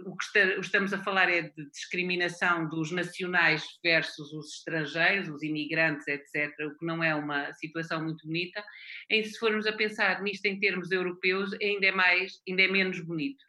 o 0.04 0.16
que 0.16 0.38
estamos 0.60 0.92
a 0.92 1.02
falar 1.02 1.28
é 1.28 1.42
de 1.42 1.70
discriminação 1.70 2.68
dos 2.68 2.90
nacionais 2.90 3.64
versus 3.82 4.32
os 4.32 4.54
estrangeiros, 4.58 5.28
os 5.28 5.42
imigrantes, 5.42 6.06
etc., 6.06 6.52
o 6.66 6.78
que 6.78 6.86
não 6.86 7.02
é 7.02 7.14
uma 7.14 7.52
situação 7.54 8.02
muito 8.02 8.26
bonita. 8.26 8.64
E 9.10 9.24
se 9.24 9.38
formos 9.38 9.66
a 9.66 9.72
pensar 9.72 10.22
nisto 10.22 10.46
em 10.46 10.60
termos 10.60 10.90
europeus, 10.90 11.52
ainda 11.60 11.86
é 11.86 11.92
mais, 11.92 12.40
ainda 12.48 12.62
é 12.62 12.68
menos 12.68 13.00
bonito, 13.00 13.44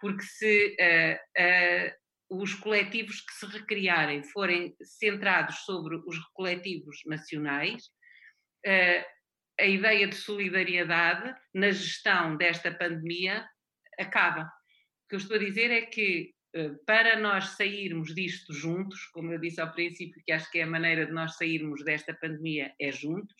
porque 0.00 0.22
se 0.22 0.76
uh, 0.80 1.14
uh, 1.42 2.42
os 2.42 2.54
coletivos 2.54 3.20
que 3.20 3.32
se 3.34 3.46
recriarem 3.46 4.22
forem 4.22 4.74
centrados 4.82 5.56
sobre 5.64 5.96
os 6.06 6.18
coletivos 6.32 6.98
nacionais, 7.06 7.84
uh, 8.66 9.04
a 9.60 9.66
ideia 9.66 10.08
de 10.08 10.16
solidariedade 10.16 11.34
na 11.52 11.70
gestão 11.70 12.36
desta 12.36 12.72
pandemia 12.72 13.46
acaba 13.98 14.50
que 15.14 15.16
eu 15.16 15.18
estou 15.18 15.36
a 15.36 15.40
dizer 15.40 15.70
é 15.70 15.82
que 15.82 16.34
eh, 16.54 16.70
para 16.84 17.16
nós 17.20 17.50
sairmos 17.50 18.12
disto 18.12 18.52
juntos, 18.52 19.06
como 19.12 19.32
eu 19.32 19.38
disse 19.38 19.60
ao 19.60 19.72
princípio, 19.72 20.20
que 20.26 20.32
acho 20.32 20.50
que 20.50 20.58
é 20.58 20.64
a 20.64 20.66
maneira 20.66 21.06
de 21.06 21.12
nós 21.12 21.36
sairmos 21.36 21.84
desta 21.84 22.12
pandemia 22.14 22.74
é 22.80 22.90
juntos, 22.90 23.34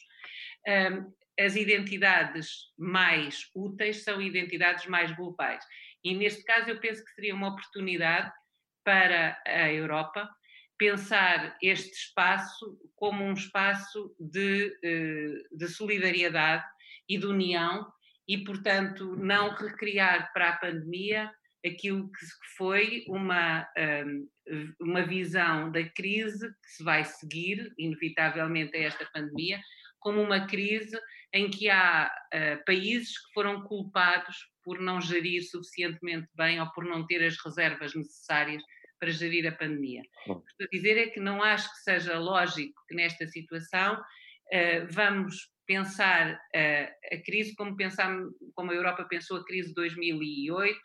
as 1.39 1.57
identidades 1.57 2.49
mais 2.79 3.51
úteis 3.55 4.05
são 4.05 4.23
identidades 4.23 4.87
mais 4.87 5.11
globais. 5.15 5.63
E 6.03 6.15
neste 6.15 6.45
caso 6.45 6.71
eu 6.71 6.79
penso 6.79 7.05
que 7.05 7.11
seria 7.11 7.35
uma 7.35 7.49
oportunidade 7.49 8.33
para 8.85 9.37
a 9.45 9.71
Europa 9.73 10.31
pensar 10.79 11.57
este 11.61 11.93
espaço 11.93 12.79
como 12.95 13.25
um 13.25 13.33
espaço 13.33 14.15
de, 14.19 14.79
eh, 14.83 15.43
de 15.51 15.69
solidariedade 15.69 16.65
e 17.09 17.19
de 17.19 17.27
união 17.27 17.93
e, 18.29 18.45
portanto, 18.45 19.17
não 19.17 19.51
recriar 19.51 20.33
para 20.33 20.51
a 20.51 20.57
pandemia 20.57 21.31
aquilo 21.65 22.11
que 22.11 22.27
foi 22.57 23.05
uma, 23.09 23.67
hum, 24.07 24.29
uma 24.81 25.03
visão 25.03 25.71
da 25.73 25.83
crise 25.89 26.49
que 26.49 26.71
se 26.71 26.85
vai 26.85 27.05
seguir, 27.05 27.73
inevitavelmente, 27.79 28.77
a 28.77 28.83
esta 28.83 29.09
pandemia, 29.13 29.61
como 29.99 30.21
uma 30.21 30.47
crise 30.47 30.99
em 31.33 31.51
que 31.51 31.69
há 31.69 32.13
uh, 32.33 32.65
países 32.65 33.19
que 33.19 33.33
foram 33.33 33.63
culpados 33.63 34.37
por 34.63 34.81
não 34.81 35.01
gerir 35.01 35.43
suficientemente 35.43 36.29
bem 36.35 36.61
ou 36.61 36.71
por 36.73 36.85
não 36.85 37.07
ter 37.07 37.25
as 37.25 37.37
reservas 37.43 37.95
necessárias 37.95 38.63
para 39.01 39.11
gerir 39.11 39.47
a 39.47 39.53
pandemia. 39.53 40.03
O 40.29 40.41
que 40.41 40.51
estou 40.51 40.67
a 40.67 40.71
dizer 40.71 40.99
é 40.99 41.07
que 41.09 41.19
não 41.19 41.43
acho 41.43 41.69
que 41.71 41.79
seja 41.79 42.19
lógico 42.19 42.81
que 42.87 42.95
nesta 42.95 43.27
situação 43.27 43.95
uh, 43.95 44.87
vamos 44.91 45.54
pensar 45.67 46.39
a, 46.55 47.15
a 47.15 47.23
crise 47.25 47.55
como, 47.55 47.77
pensamos, 47.77 48.33
como 48.55 48.71
a 48.71 48.75
Europa 48.75 49.05
pensou 49.05 49.39
a 49.39 49.45
crise 49.45 49.69
de 49.69 49.75
2008, 49.75 50.81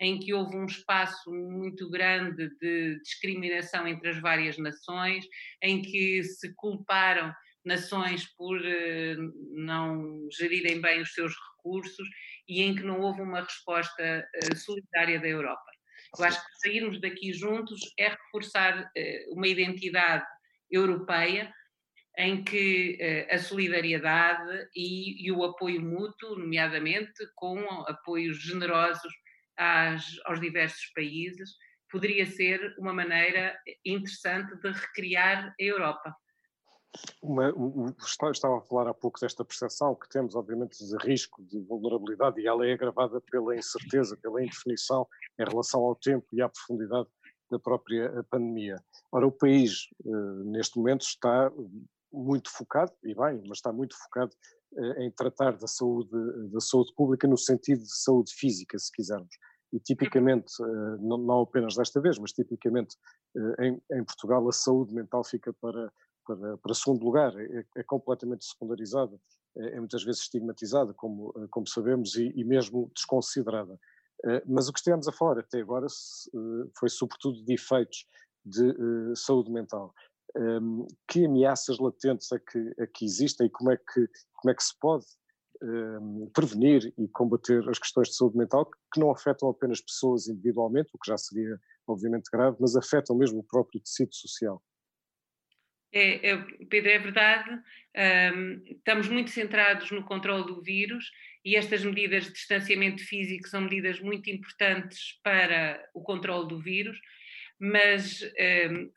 em 0.00 0.18
que 0.18 0.34
houve 0.34 0.56
um 0.56 0.66
espaço 0.66 1.30
muito 1.32 1.88
grande 1.90 2.48
de 2.60 2.98
discriminação 3.02 3.86
entre 3.86 4.10
as 4.10 4.20
várias 4.20 4.58
nações, 4.58 5.24
em 5.62 5.82
que 5.82 6.22
se 6.24 6.54
culparam 6.54 7.32
nações 7.64 8.26
por 8.36 8.58
uh, 8.58 9.32
não 9.54 10.28
gerirem 10.36 10.80
bem 10.80 11.00
os 11.00 11.14
seus 11.14 11.32
recursos 11.56 12.08
e 12.48 12.62
em 12.62 12.74
que 12.74 12.82
não 12.82 13.00
houve 13.00 13.22
uma 13.22 13.42
resposta 13.42 14.28
uh, 14.36 14.56
solidária 14.56 15.20
da 15.20 15.28
Europa. 15.28 15.70
Eu 16.18 16.24
acho 16.24 16.40
que 16.44 16.58
sairmos 16.58 17.00
daqui 17.00 17.32
juntos 17.32 17.80
é 17.98 18.08
reforçar 18.08 18.82
uh, 18.82 19.34
uma 19.34 19.46
identidade 19.46 20.24
europeia 20.70 21.52
em 22.18 22.44
que 22.44 22.98
uh, 23.00 23.34
a 23.34 23.38
solidariedade 23.38 24.68
e, 24.76 25.26
e, 25.26 25.32
o 25.32 25.44
apoio 25.44 25.80
mútuo, 25.80 26.38
nomeadamente 26.38 27.26
com 27.34 27.58
apoios 27.86 28.38
generosos 28.38 29.12
às, 29.56 30.04
aos 30.26 30.40
diversos 30.40 30.92
países, 30.94 31.50
poderia 31.90 32.26
ser 32.26 32.74
uma 32.78 32.92
maneira 32.92 33.56
interessante 33.84 34.56
de 34.60 34.70
recriar 34.70 35.48
a 35.48 35.62
Europa. 35.62 36.14
Uma, 37.22 37.48
um, 37.56 37.94
estava 38.30 38.58
a 38.58 38.60
falar 38.60 38.90
há 38.90 38.94
pouco 38.94 39.18
desta 39.20 39.44
percepção 39.44 39.94
que 39.94 40.08
temos, 40.08 40.34
obviamente, 40.34 40.76
de 40.78 40.96
risco, 40.98 41.42
de 41.42 41.58
vulnerabilidade, 41.60 42.40
e 42.40 42.46
ela 42.46 42.66
é 42.66 42.72
agravada 42.72 43.20
pela 43.30 43.56
incerteza, 43.56 44.16
pela 44.16 44.42
indefinição 44.42 45.06
em 45.38 45.44
relação 45.44 45.80
ao 45.80 45.94
tempo 45.96 46.26
e 46.32 46.42
à 46.42 46.48
profundidade 46.48 47.08
da 47.50 47.58
própria 47.58 48.04
eh, 48.04 48.22
pandemia. 48.30 48.82
Ora, 49.10 49.26
o 49.26 49.32
país, 49.32 49.88
eh, 50.04 50.44
neste 50.44 50.78
momento, 50.78 51.02
está 51.02 51.50
muito 52.12 52.50
focado, 52.50 52.92
e 53.02 53.14
bem, 53.14 53.42
mas 53.48 53.58
está 53.58 53.72
muito 53.72 53.96
focado 53.96 54.32
eh, 54.76 55.04
em 55.04 55.10
tratar 55.10 55.56
da 55.56 55.66
saúde, 55.66 56.10
da 56.50 56.60
saúde 56.60 56.94
pública 56.94 57.28
no 57.28 57.36
sentido 57.36 57.82
de 57.82 57.94
saúde 57.94 58.32
física, 58.34 58.78
se 58.78 58.90
quisermos. 58.90 59.34
E 59.70 59.78
tipicamente, 59.78 60.52
eh, 60.62 60.96
não, 61.00 61.18
não 61.18 61.40
apenas 61.42 61.74
desta 61.74 62.00
vez, 62.00 62.18
mas 62.18 62.32
tipicamente 62.32 62.96
eh, 63.36 63.66
em, 63.66 63.82
em 63.92 64.04
Portugal 64.04 64.46
a 64.48 64.52
saúde 64.52 64.94
mental 64.94 65.24
fica 65.24 65.52
para, 65.60 65.92
para, 66.26 66.56
para 66.56 66.74
segundo 66.74 67.04
lugar, 67.04 67.34
é, 67.38 67.64
é 67.76 67.82
completamente 67.82 68.46
secundarizada, 68.46 69.18
é, 69.58 69.76
é, 69.76 69.78
muitas 69.78 70.04
vezes 70.04 70.22
estigmatizada, 70.22 70.94
como, 70.94 71.32
como 71.50 71.66
sabemos, 71.68 72.14
e, 72.14 72.32
e 72.34 72.44
mesmo 72.44 72.90
desconsiderada. 72.94 73.78
Mas 74.46 74.68
o 74.68 74.72
que 74.72 74.78
estivemos 74.78 75.08
a 75.08 75.12
falar 75.12 75.40
até 75.40 75.60
agora 75.60 75.88
foi 76.78 76.88
sobretudo 76.88 77.44
de 77.44 77.54
efeitos 77.54 78.06
de 78.44 78.72
saúde 79.16 79.50
mental 79.50 79.92
um, 80.36 80.86
que 81.08 81.26
ameaças 81.26 81.78
latentes 81.78 82.30
é 82.32 82.38
que, 82.38 82.74
é 82.78 82.86
que 82.86 83.04
existem 83.04 83.46
e 83.46 83.50
como 83.50 83.70
é 83.70 83.76
que, 83.76 84.08
como 84.34 84.50
é 84.50 84.54
que 84.54 84.62
se 84.62 84.78
pode 84.78 85.04
um, 85.62 86.30
prevenir 86.34 86.92
e 86.98 87.08
combater 87.08 87.66
as 87.68 87.78
questões 87.78 88.08
de 88.08 88.16
saúde 88.16 88.36
mental 88.36 88.68
que 88.92 89.00
não 89.00 89.10
afetam 89.10 89.48
apenas 89.48 89.80
pessoas 89.80 90.28
individualmente, 90.28 90.90
o 90.92 90.98
que 90.98 91.10
já 91.10 91.16
seria 91.16 91.58
obviamente 91.86 92.30
grave, 92.32 92.56
mas 92.60 92.76
afetam 92.76 93.16
mesmo 93.16 93.40
o 93.40 93.44
próprio 93.44 93.80
tecido 93.80 94.14
social. 94.14 94.62
É, 95.92 96.30
é, 96.30 96.36
Pedro, 96.70 96.90
é 96.90 96.98
verdade. 96.98 97.50
Um, 98.34 98.62
estamos 98.64 99.08
muito 99.08 99.30
centrados 99.30 99.90
no 99.90 100.04
controle 100.04 100.46
do 100.46 100.62
vírus 100.62 101.10
e 101.44 101.54
estas 101.54 101.84
medidas 101.84 102.24
de 102.24 102.32
distanciamento 102.32 103.04
físico 103.04 103.46
são 103.46 103.60
medidas 103.60 104.00
muito 104.00 104.30
importantes 104.30 105.20
para 105.22 105.86
o 105.92 106.00
controle 106.00 106.48
do 106.48 106.58
vírus, 106.58 106.98
mas 107.60 108.22
um, 108.70 108.90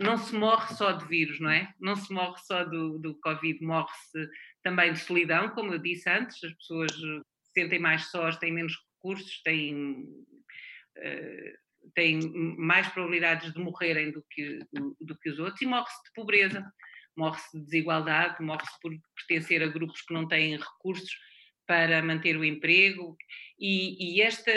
não 0.00 0.16
se 0.16 0.34
morre 0.34 0.74
só 0.74 0.92
de 0.92 1.06
vírus, 1.06 1.40
não 1.40 1.50
é? 1.50 1.72
Não 1.80 1.96
se 1.96 2.12
morre 2.12 2.38
só 2.38 2.64
do, 2.64 2.98
do 2.98 3.14
Covid, 3.20 3.64
morre-se 3.64 4.28
também 4.62 4.92
de 4.92 4.98
solidão, 4.98 5.50
como 5.50 5.72
eu 5.72 5.78
disse 5.78 6.08
antes, 6.08 6.42
as 6.42 6.52
pessoas 6.54 6.92
se 6.92 7.22
sentem 7.52 7.78
mais 7.78 8.10
sós, 8.10 8.36
têm 8.38 8.52
menos 8.52 8.74
recursos, 8.96 9.42
têm, 9.42 10.04
uh, 10.98 11.90
têm 11.94 12.20
mais 12.58 12.88
probabilidades 12.88 13.52
de 13.52 13.60
morrerem 13.60 14.10
do 14.10 14.24
que, 14.30 14.58
do, 14.72 14.96
do 15.00 15.18
que 15.18 15.30
os 15.30 15.38
outros, 15.38 15.60
e 15.62 15.66
morre-se 15.66 16.02
de 16.04 16.12
pobreza, 16.14 16.72
morre-se 17.16 17.56
de 17.56 17.64
desigualdade, 17.64 18.42
morre-se 18.42 18.80
por 18.80 18.92
pertencer 19.16 19.62
a 19.62 19.68
grupos 19.68 20.02
que 20.02 20.14
não 20.14 20.26
têm 20.26 20.56
recursos 20.56 21.10
para 21.66 22.02
manter 22.02 22.36
o 22.36 22.44
emprego, 22.44 23.16
e, 23.58 24.16
e 24.16 24.20
esta 24.22 24.52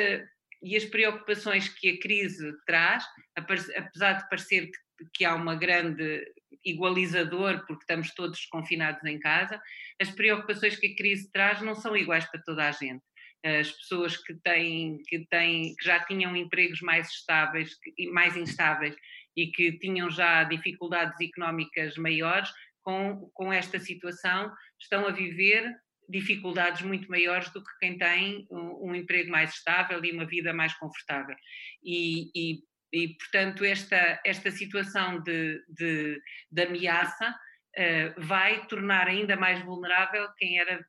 e 0.61 0.75
as 0.75 0.85
preocupações 0.85 1.69
que 1.69 1.89
a 1.89 1.99
crise 1.99 2.51
traz, 2.65 3.03
apesar 3.35 4.13
de 4.13 4.29
parecer 4.29 4.65
que 4.65 4.86
que 5.13 5.25
há 5.25 5.35
uma 5.35 5.55
grande 5.55 6.25
igualizador, 6.65 7.65
porque 7.65 7.83
estamos 7.83 8.13
todos 8.13 8.45
confinados 8.45 9.03
em 9.05 9.19
casa, 9.19 9.61
as 10.01 10.09
preocupações 10.11 10.75
que 10.75 10.87
a 10.87 10.95
crise 10.95 11.31
traz 11.31 11.61
não 11.61 11.75
são 11.75 11.95
iguais 11.95 12.25
para 12.25 12.41
toda 12.41 12.67
a 12.67 12.71
gente. 12.71 13.03
As 13.43 13.71
pessoas 13.71 14.17
que 14.17 14.33
têm, 14.43 14.97
que 15.07 15.25
têm, 15.27 15.75
que 15.75 15.85
já 15.85 15.99
tinham 16.05 16.35
empregos 16.35 16.81
mais 16.81 17.07
estáveis 17.09 17.71
e 17.97 18.09
mais 18.09 18.35
instáveis 18.35 18.95
e 19.35 19.47
que 19.47 19.77
tinham 19.77 20.09
já 20.09 20.43
dificuldades 20.43 21.19
económicas 21.21 21.95
maiores, 21.97 22.49
com, 22.81 23.29
com 23.33 23.53
esta 23.53 23.79
situação 23.79 24.51
estão 24.79 25.07
a 25.07 25.11
viver 25.11 25.75
dificuldades 26.09 26.81
muito 26.81 27.09
maiores 27.09 27.51
do 27.51 27.61
que 27.61 27.77
quem 27.79 27.97
tem 27.97 28.47
um, 28.49 28.89
um 28.89 28.95
emprego 28.95 29.29
mais 29.29 29.53
estável 29.53 30.03
e 30.03 30.11
uma 30.11 30.25
vida 30.25 30.53
mais 30.53 30.73
confortável. 30.75 31.35
E, 31.83 32.31
e 32.33 32.59
e, 32.91 33.15
portanto, 33.17 33.65
esta, 33.65 34.19
esta 34.25 34.49
situação 34.49 35.21
de, 35.21 35.61
de, 35.67 36.21
de 36.51 36.61
ameaça 36.61 37.29
uh, 37.29 38.21
vai 38.21 38.65
tornar 38.67 39.07
ainda 39.07 39.35
mais 39.35 39.61
vulnerável 39.63 40.27
quem 40.37 40.59
era 40.59 40.83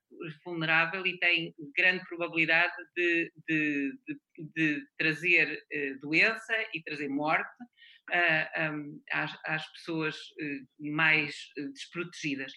vulnerável 0.45 1.07
e 1.07 1.19
tem 1.19 1.55
grande 1.77 2.05
probabilidade 2.07 2.75
de, 2.97 3.33
de, 3.49 3.93
de 4.55 4.87
trazer 4.97 5.53
uh, 5.53 6.01
doença 6.01 6.55
e 6.73 6.83
trazer 6.83 7.09
morte 7.09 7.51
uh, 8.11 8.15
eh, 8.15 8.71
um, 8.71 9.03
às, 9.13 9.39
às, 9.45 9.73
pessoas 9.73 10.17
mais 10.79 11.35
desprotegidas. 11.73 12.53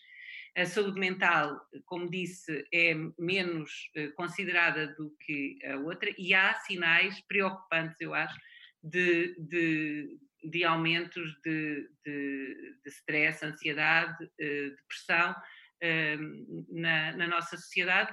A 0.56 0.66
saúde 0.66 1.00
mental, 1.00 1.60
como 1.86 2.10
disse, 2.10 2.66
é 2.74 2.94
menos 3.18 3.72
considerada 4.18 4.88
do 4.96 5.16
que 5.22 5.58
a 5.66 5.78
outra 5.78 6.14
e 6.18 6.34
há 6.34 6.54
sinais 6.56 7.22
preocupantes, 7.26 8.02
eu 8.02 8.14
acho, 8.14 8.38
de, 8.84 9.36
de, 9.40 10.18
de 10.44 10.64
aumentos 10.64 11.34
de, 11.44 11.88
de, 12.06 12.76
de 12.84 12.90
stress, 12.90 13.46
ansiedade, 13.46 14.30
eh, 14.40 14.70
depressão 14.70 15.36
ehm, 15.82 16.46
na, 16.70 17.16
na 17.18 17.28
nossa 17.28 17.58
sociedade, 17.58 18.12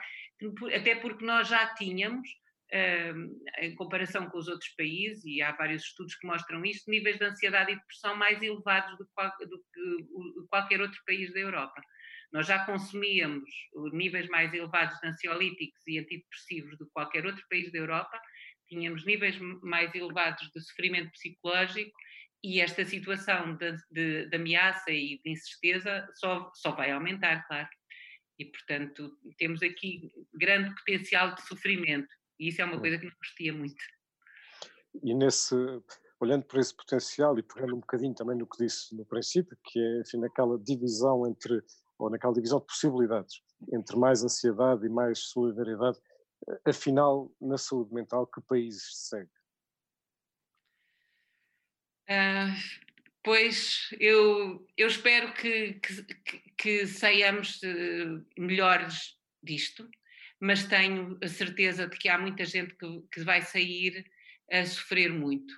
até 0.74 0.94
porque 0.96 1.24
nós 1.24 1.48
já 1.48 1.74
tínhamos, 1.74 2.28
ehm, 2.70 3.30
em 3.60 3.74
comparação 3.74 4.28
com 4.28 4.38
os 4.38 4.48
outros 4.48 4.70
países, 4.76 5.24
e 5.24 5.40
há 5.42 5.52
vários 5.52 5.84
estudos 5.84 6.14
que 6.16 6.26
mostram 6.26 6.64
isto, 6.64 6.90
níveis 6.90 7.18
de 7.18 7.24
ansiedade 7.24 7.72
e 7.72 7.76
depressão 7.76 8.14
mais 8.16 8.42
elevados 8.42 8.96
do 8.98 9.08
do 9.46 9.64
que 9.72 10.48
qualquer 10.50 10.80
outro 10.80 11.00
país 11.06 11.32
da 11.32 11.40
Europa. 11.40 11.80
Nós 12.32 12.46
já 12.46 12.64
consumíamos 12.66 13.48
níveis 13.92 14.28
mais 14.28 14.52
elevados 14.52 14.98
de 15.00 15.08
ansiolíticos 15.08 15.86
e 15.86 15.98
antidepressivos 15.98 16.76
do 16.76 16.84
que 16.86 16.92
qualquer 16.92 17.24
outro 17.24 17.42
país 17.48 17.72
da 17.72 17.78
Europa, 17.78 18.20
tínhamos 18.68 19.04
níveis 19.04 19.38
mais 19.62 19.94
elevados 19.94 20.50
de 20.54 20.60
sofrimento 20.60 21.10
psicológico 21.12 21.92
e 22.42 22.60
esta 22.60 22.84
situação 22.84 23.56
de, 23.56 23.76
de, 23.90 24.26
de 24.28 24.36
ameaça 24.36 24.90
e 24.90 25.20
de 25.24 25.30
incerteza 25.30 26.08
só, 26.14 26.50
só 26.54 26.72
vai 26.72 26.92
aumentar, 26.92 27.46
claro. 27.46 27.68
E, 28.38 28.44
portanto, 28.44 29.18
temos 29.36 29.62
aqui 29.62 30.12
grande 30.34 30.72
potencial 30.76 31.34
de 31.34 31.42
sofrimento 31.42 32.08
e 32.38 32.48
isso 32.48 32.62
é 32.62 32.64
uma 32.64 32.76
hum. 32.76 32.80
coisa 32.80 32.98
que 32.98 33.06
não 33.06 33.16
gostia 33.16 33.52
muito. 33.52 33.82
E 35.02 35.14
nesse, 35.14 35.54
olhando 36.20 36.44
por 36.44 36.58
esse 36.58 36.74
potencial 36.74 37.38
e 37.38 37.42
pegando 37.42 37.74
um 37.74 37.80
bocadinho 37.80 38.14
também 38.14 38.36
no 38.36 38.46
que 38.46 38.64
disse 38.64 38.94
no 38.96 39.04
princípio, 39.04 39.56
que 39.64 39.78
é, 39.78 40.00
enfim, 40.00 40.18
naquela 40.18 40.58
divisão 40.58 41.26
entre, 41.26 41.60
ou 41.98 42.10
naquela 42.10 42.32
divisão 42.32 42.60
de 42.60 42.66
possibilidades, 42.66 43.42
entre 43.72 43.96
mais 43.96 44.22
ansiedade 44.22 44.86
e 44.86 44.88
mais 44.88 45.18
solidariedade, 45.18 45.98
afinal, 46.64 47.32
na 47.40 47.58
saúde 47.58 47.94
mental, 47.94 48.26
que 48.26 48.40
países 48.42 48.82
se 48.82 49.08
segue? 49.08 49.30
Uh, 52.08 52.54
pois 53.22 53.90
eu, 54.00 54.66
eu 54.76 54.88
espero 54.88 55.32
que, 55.34 55.74
que, 55.74 56.52
que 56.56 56.86
saiamos 56.86 57.60
uh, 57.62 58.24
melhores 58.38 59.18
disto, 59.42 59.88
mas 60.40 60.64
tenho 60.64 61.18
a 61.22 61.28
certeza 61.28 61.86
de 61.86 61.96
que 61.98 62.08
há 62.08 62.18
muita 62.18 62.44
gente 62.44 62.74
que, 62.74 63.02
que 63.12 63.20
vai 63.20 63.42
sair 63.42 64.04
a 64.50 64.64
sofrer 64.64 65.12
muito. 65.12 65.54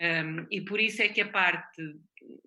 Um, 0.00 0.46
e 0.50 0.60
por 0.62 0.80
isso 0.80 1.02
é 1.02 1.08
que 1.08 1.20
a 1.20 1.28
parte 1.28 1.80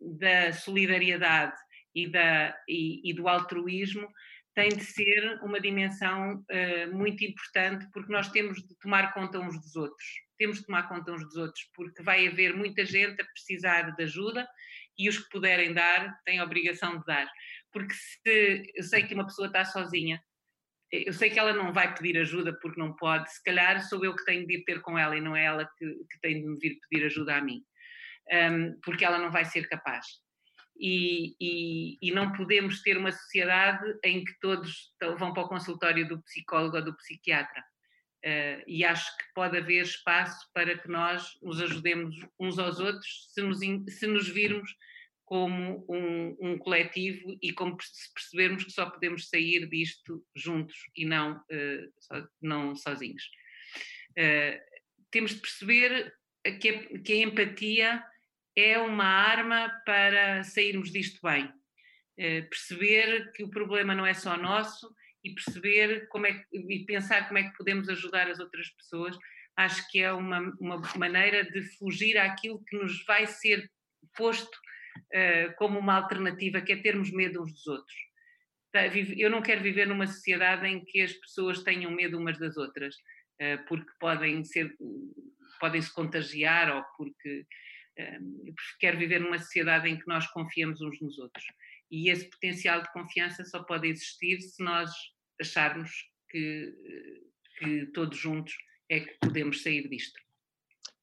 da 0.02 0.52
solidariedade 0.52 1.56
e, 1.94 2.08
da, 2.08 2.58
e, 2.68 3.10
e 3.10 3.14
do 3.14 3.28
altruísmo 3.28 4.08
tem 4.56 4.70
de 4.70 4.86
ser 4.86 5.38
uma 5.44 5.60
dimensão 5.60 6.38
uh, 6.38 6.96
muito 6.96 7.24
importante, 7.26 7.86
porque 7.92 8.12
nós 8.12 8.30
temos 8.30 8.66
de 8.66 8.74
tomar 8.80 9.14
conta 9.14 9.38
uns 9.38 9.60
dos 9.60 9.76
outros. 9.76 10.06
Temos 10.38 10.60
de 10.60 10.66
tomar 10.66 10.88
conta 10.88 11.12
uns 11.12 11.24
dos 11.26 11.36
outros, 11.36 11.62
porque 11.76 12.02
vai 12.02 12.26
haver 12.26 12.56
muita 12.56 12.86
gente 12.86 13.22
a 13.22 13.26
precisar 13.26 13.92
de 13.92 14.04
ajuda 14.04 14.48
e 14.98 15.10
os 15.10 15.18
que 15.20 15.30
puderem 15.30 15.74
dar 15.74 16.18
têm 16.24 16.40
a 16.40 16.44
obrigação 16.46 16.98
de 16.98 17.06
dar. 17.06 17.30
Porque 17.72 17.94
se 17.94 18.72
eu 18.76 18.84
sei 18.84 19.04
que 19.04 19.14
uma 19.14 19.26
pessoa 19.26 19.48
está 19.48 19.66
sozinha, 19.66 20.24
eu 20.90 21.12
sei 21.12 21.30
que 21.30 21.38
ela 21.38 21.52
não 21.52 21.74
vai 21.74 21.94
pedir 21.94 22.18
ajuda 22.18 22.58
porque 22.62 22.80
não 22.80 22.96
pode, 22.96 23.30
se 23.30 23.44
calhar 23.44 23.82
sou 23.84 24.06
eu 24.06 24.16
que 24.16 24.24
tenho 24.24 24.48
de 24.48 24.56
ir 24.56 24.64
ter 24.64 24.82
com 24.82 24.98
ela 24.98 25.18
e 25.18 25.22
não 25.22 25.36
é 25.36 25.44
ela 25.44 25.70
que, 25.78 25.86
que 25.86 26.20
tem 26.22 26.42
de 26.42 26.48
me 26.48 26.58
vir 26.58 26.80
pedir 26.90 27.06
ajuda 27.06 27.36
a 27.36 27.42
mim, 27.42 27.62
um, 28.32 28.80
porque 28.82 29.04
ela 29.04 29.18
não 29.18 29.32
vai 29.32 29.44
ser 29.44 29.68
capaz 29.68 30.06
e, 30.78 31.36
e, 31.40 31.98
e, 32.02 32.12
não 32.12 32.34
podemos 32.34 32.82
ter 32.82 32.98
uma 32.98 33.12
sociedade 33.12 33.98
em 34.04 34.24
que 34.24 34.34
todos 34.40 34.94
vão 35.18 35.34
para 35.34 35.44
o 35.44 35.48
consultório 35.48 36.08
do 36.08 36.22
psicólogo 36.24 36.78
ou 36.78 36.84
do 36.84 36.98
psiquiatra. 36.98 37.64
Uh, 38.26 38.64
e 38.66 38.84
acho 38.84 39.16
que 39.18 39.24
pode 39.36 39.56
haver 39.56 39.84
espaço 39.84 40.50
para 40.52 40.76
que 40.78 40.88
nós 40.88 41.38
nos 41.44 41.62
ajudemos 41.62 42.16
uns 42.40 42.58
aos 42.58 42.80
outros 42.80 43.28
se 43.32 43.42
nos, 43.42 43.60
se 43.60 44.08
nos 44.08 44.28
virmos 44.28 44.76
como 45.24 45.86
um, 45.88 46.36
um, 46.42 46.58
coletivo 46.58 47.38
e 47.40 47.54
como 47.54 47.78
se 47.80 48.12
percebermos 48.14 48.64
que 48.64 48.72
só 48.72 48.90
podemos 48.90 49.30
sair 49.30 49.68
disto 49.70 50.26
juntos 50.36 50.76
e 50.96 51.06
não, 51.06 51.38
uh, 51.38 51.94
so, 52.00 52.30
não 52.42 52.76
sozinhos. 52.76 53.24
Uh, 54.12 54.60
temos 55.12 55.36
de 55.36 55.42
perceber 55.42 56.14
que 56.60 56.70
a, 56.70 57.00
que 57.00 57.14
a 57.14 57.18
empatia 57.18 58.04
é 58.56 58.78
uma 58.80 59.06
arma 59.06 59.70
para 59.86 60.44
sairmos 60.44 60.92
disto 60.92 61.20
bem. 61.22 61.52
Eh, 62.18 62.44
perceber 62.44 63.32
que 63.34 63.44
o 63.44 63.50
problema 63.50 63.94
não 63.94 64.06
é 64.06 64.14
só 64.14 64.38
nosso 64.38 64.90
e 65.24 65.34
perceber 65.34 66.08
como 66.08 66.28
é 66.28 66.34
que, 66.34 66.46
e 66.58 66.86
pensar 66.86 67.28
como 67.28 67.40
é 67.40 67.44
que 67.44 67.58
podemos 67.58 67.90
ajudar 67.90 68.30
as 68.30 68.40
outras 68.40 68.70
pessoas, 68.70 69.18
acho 69.58 69.90
que 69.90 70.00
é 70.00 70.14
uma, 70.14 70.40
uma 70.60 70.82
maneira 70.96 71.44
de 71.44 71.62
fugir 71.78 72.18
àquilo 72.18 72.64
que 72.64 72.78
nos 72.78 73.04
vai 73.06 73.26
ser 73.26 73.70
posto 74.16 74.56
uh, 74.56 75.56
como 75.58 75.80
uma 75.80 75.96
alternativa, 75.96 76.62
que 76.62 76.72
é 76.72 76.78
termos 76.78 77.12
medo 77.12 77.42
uns 77.42 77.52
dos 77.52 77.68
outros. 77.68 77.96
Eu 79.18 79.30
não 79.30 79.42
quero 79.42 79.64
viver 79.64 79.88
numa 79.88 80.06
sociedade 80.06 80.68
em 80.68 80.84
que 80.84 81.02
as 81.02 81.14
pessoas 81.14 81.64
tenham 81.64 81.92
medo 81.92 82.18
umas 82.18 82.38
das 82.38 82.56
outras, 82.56 82.96
uh, 82.96 83.66
porque 83.68 83.92
podem 84.00 84.44
ser, 84.44 84.74
podem 85.60 85.82
se 85.82 85.94
contagiar 85.94 86.74
ou 86.74 86.84
porque 86.98 87.46
quero 88.80 88.98
viver 88.98 89.20
numa 89.20 89.38
sociedade 89.40 89.90
em 89.90 89.98
que 89.98 90.08
nós 90.08 90.28
confiamos 90.28 90.82
uns 90.82 91.00
nos 91.02 91.18
outros. 91.18 91.46
E 91.90 92.10
esse 92.10 92.30
potencial 92.30 92.82
de 92.82 92.92
confiança 92.92 93.44
só 93.46 93.64
pode 93.64 93.88
existir 93.88 94.42
se 94.42 94.64
nós 94.64 94.92
acharmos 95.40 95.92
que, 96.30 96.74
que 97.60 97.86
todos 97.88 98.18
juntos 98.18 98.54
é 98.90 99.00
que 99.00 99.18
podemos 99.20 99.62
sair 99.62 99.88
disto. 99.88 100.20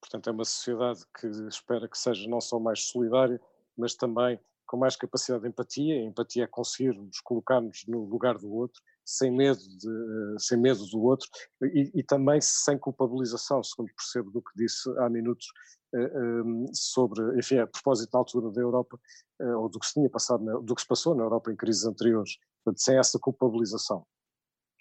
Portanto, 0.00 0.28
é 0.28 0.33
uma 0.33 0.44
sociedade 0.44 1.00
que 1.18 1.26
espera 1.48 1.88
que 1.88 1.96
seja 1.96 2.28
não 2.28 2.40
só 2.40 2.59
mais 2.59 2.85
solidária, 2.85 3.40
mas 3.76 3.94
também 3.94 4.38
com 4.66 4.76
mais 4.76 4.96
capacidade 4.96 5.42
de 5.42 5.48
empatia. 5.48 5.94
A 5.94 6.05
empatia 6.05 6.44
é 6.44 6.46
conseguirmos 6.46 7.20
colocar-nos 7.20 7.87
no 7.87 8.05
lugar 8.05 8.38
do 8.38 8.52
outro, 8.52 8.83
sem 9.04 9.30
medo, 9.30 9.60
de, 9.60 10.36
sem 10.38 10.58
medo 10.58 10.86
do 10.86 11.02
outro 11.02 11.28
e, 11.62 11.90
e, 11.94 12.02
também 12.02 12.40
sem 12.40 12.78
culpabilização, 12.78 13.62
segundo 13.62 13.92
percebo 13.94 14.30
do 14.30 14.42
que 14.42 14.50
disse 14.56 14.88
há 14.98 15.08
minutos, 15.08 15.46
eh, 15.94 15.98
ehm, 15.98 16.66
sobre, 16.72 17.38
enfim, 17.38 17.58
a 17.58 17.66
propósito 17.66 18.10
da 18.12 18.18
altura 18.18 18.50
da 18.52 18.60
Europa, 18.60 18.98
eh, 19.40 19.56
ou 19.56 19.68
do 19.68 19.78
que 19.78 19.86
se 19.86 19.94
tinha 19.94 20.08
passado, 20.08 20.62
do 20.62 20.74
que 20.74 20.80
se 20.80 20.88
passou 20.88 21.14
na 21.14 21.22
Europa 21.22 21.52
em 21.52 21.56
crises 21.56 21.84
anteriores, 21.84 22.38
portanto, 22.64 22.82
sem 22.82 22.98
essa 22.98 23.18
culpabilização. 23.18 24.06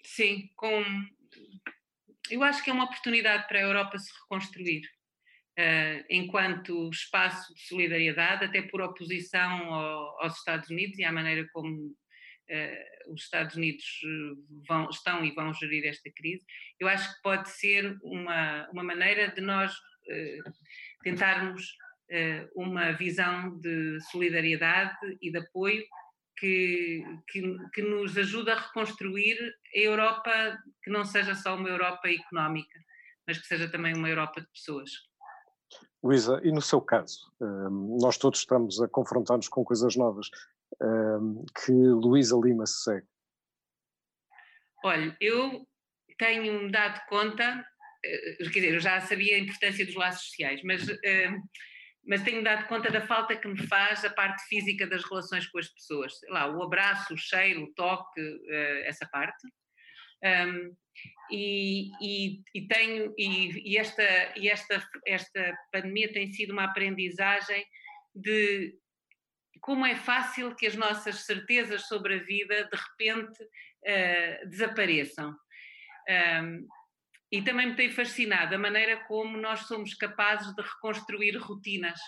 Sim, 0.04 0.48
com... 0.56 0.82
eu 2.30 2.42
acho 2.42 2.62
que 2.64 2.70
é 2.70 2.72
uma 2.72 2.84
oportunidade 2.84 3.46
para 3.46 3.58
a 3.58 3.62
Europa 3.62 3.98
se 3.98 4.10
reconstruir. 4.22 4.82
uh, 5.58 6.04
enquanto 6.08 6.88
espaço 6.88 7.52
de 7.54 7.60
solidariedade, 7.66 8.44
até 8.46 8.62
por 8.62 8.80
oposição 8.80 9.74
ao, 9.74 10.22
aos 10.22 10.38
Estados 10.38 10.70
Unidos 10.70 10.98
e 10.98 11.04
à 11.04 11.12
maneira 11.12 11.46
como 11.52 11.94
uh, 12.52 13.12
os 13.12 13.22
Estados 13.22 13.56
Unidos 13.56 13.84
vão, 14.68 14.88
estão 14.90 15.24
e 15.24 15.32
vão 15.32 15.52
gerir 15.52 15.86
esta 15.86 16.10
crise. 16.10 16.44
Eu 16.78 16.88
acho 16.88 17.08
que 17.14 17.22
pode 17.22 17.48
ser 17.50 17.96
uma, 18.02 18.68
uma 18.70 18.84
maneira 18.84 19.28
de 19.28 19.40
nós 19.40 19.72
uh, 19.72 20.52
tentarmos 21.02 21.76
uma 22.54 22.92
visão 22.92 23.58
de 23.58 23.98
solidariedade 24.10 25.16
e 25.22 25.32
de 25.32 25.38
apoio 25.38 25.82
que, 26.36 27.02
que, 27.26 27.56
que, 27.72 27.80
nos 27.80 28.18
ajuda 28.18 28.52
a 28.52 28.60
reconstruir 28.60 29.38
a 29.74 29.78
Europa 29.78 30.30
que 30.82 30.90
não 30.90 31.06
seja 31.06 31.34
só 31.34 31.56
uma 31.56 31.70
Europa 31.70 32.10
económica, 32.10 32.78
mas 33.26 33.38
que 33.38 33.46
seja 33.46 33.66
também 33.66 33.94
uma 33.94 34.10
Europa 34.10 34.42
de 34.42 34.46
pessoas. 34.48 34.90
Luísa, 36.02 36.40
e 36.42 36.50
no 36.50 36.60
seu 36.60 36.80
caso, 36.80 37.32
nós 38.00 38.18
todos 38.18 38.40
estamos 38.40 38.80
a 38.82 38.88
confrontar-nos 38.88 39.48
com 39.48 39.64
coisas 39.64 39.94
novas. 39.96 40.28
Um, 40.80 41.44
que 41.64 41.72
Luísa 41.72 42.36
Lima 42.36 42.66
se 42.66 42.82
segue? 42.82 43.06
Olha, 44.84 45.16
eu 45.20 45.66
tenho-me 46.18 46.70
dado 46.70 47.00
conta, 47.08 47.64
eh, 48.04 48.36
quer 48.44 48.60
dizer, 48.60 48.74
eu 48.74 48.80
já 48.80 49.00
sabia 49.00 49.36
a 49.36 49.38
importância 49.38 49.86
dos 49.86 49.94
laços 49.94 50.26
sociais, 50.26 50.60
mas, 50.64 50.86
mas 52.04 52.22
tenho-me 52.22 52.42
dado 52.42 52.66
conta 52.66 52.90
da 52.90 53.00
falta 53.00 53.36
que 53.36 53.46
me 53.46 53.66
faz 53.66 54.04
a 54.04 54.10
parte 54.10 54.42
física 54.48 54.86
das 54.86 55.04
relações 55.04 55.46
com 55.46 55.58
as 55.58 55.68
pessoas. 55.68 56.18
Sei 56.18 56.30
lá, 56.30 56.50
o 56.50 56.62
abraço, 56.62 57.14
o 57.14 57.18
cheiro, 57.18 57.62
o 57.62 57.74
toque, 57.74 58.20
eh, 58.48 58.88
essa 58.88 59.06
parte. 59.06 59.46
Um, 60.24 60.74
e, 61.30 61.90
e, 62.00 62.42
e, 62.54 62.68
tenho 62.68 63.14
e, 63.16 63.72
e, 63.72 63.78
esta 63.78 64.04
e 64.36 64.48
esta 64.48 64.86
esta 65.06 65.58
pandemia 65.72 66.12
tem 66.12 66.30
sido 66.30 66.52
uma 66.52 66.64
aprendizagem 66.64 67.64
de 68.14 68.78
como 69.62 69.86
é 69.86 69.94
fácil 69.94 70.54
que 70.56 70.66
as 70.66 70.74
nossas 70.74 71.24
certezas 71.24 71.86
sobre 71.86 72.16
a 72.16 72.22
vida 72.24 72.64
de 72.64 72.76
repente 72.76 73.42
uh, 73.42 74.48
desapareçam 74.48 75.30
um, 76.42 76.68
e 77.30 77.40
também 77.40 77.68
me 77.68 77.76
tem 77.76 77.90
fascinado 77.90 78.54
a 78.54 78.58
maneira 78.58 79.04
como 79.06 79.38
nós 79.38 79.60
somos 79.60 79.94
capazes 79.94 80.52
de 80.54 80.60
reconstruir 80.60 81.36
rotinas 81.38 81.98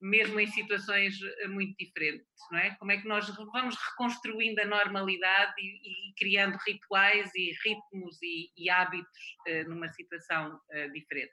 mesmo 0.00 0.40
em 0.40 0.48
situações 0.48 1.14
eh, 1.22 1.46
muito 1.46 1.76
diferentes, 1.78 2.26
não 2.50 2.58
é? 2.58 2.74
Como 2.74 2.90
é 2.90 2.96
que 2.96 3.06
nós 3.06 3.28
vamos 3.52 3.76
reconstruindo 3.76 4.60
a 4.60 4.64
normalidade 4.64 5.54
e, 5.60 6.08
e 6.10 6.14
criando 6.18 6.58
rituais 6.66 7.30
e 7.36 7.52
ritmos 7.64 8.20
e, 8.20 8.50
e 8.56 8.68
hábitos 8.68 9.36
uh, 9.46 9.68
numa 9.68 9.86
situação 9.90 10.56
uh, 10.56 10.92
diferente. 10.92 11.32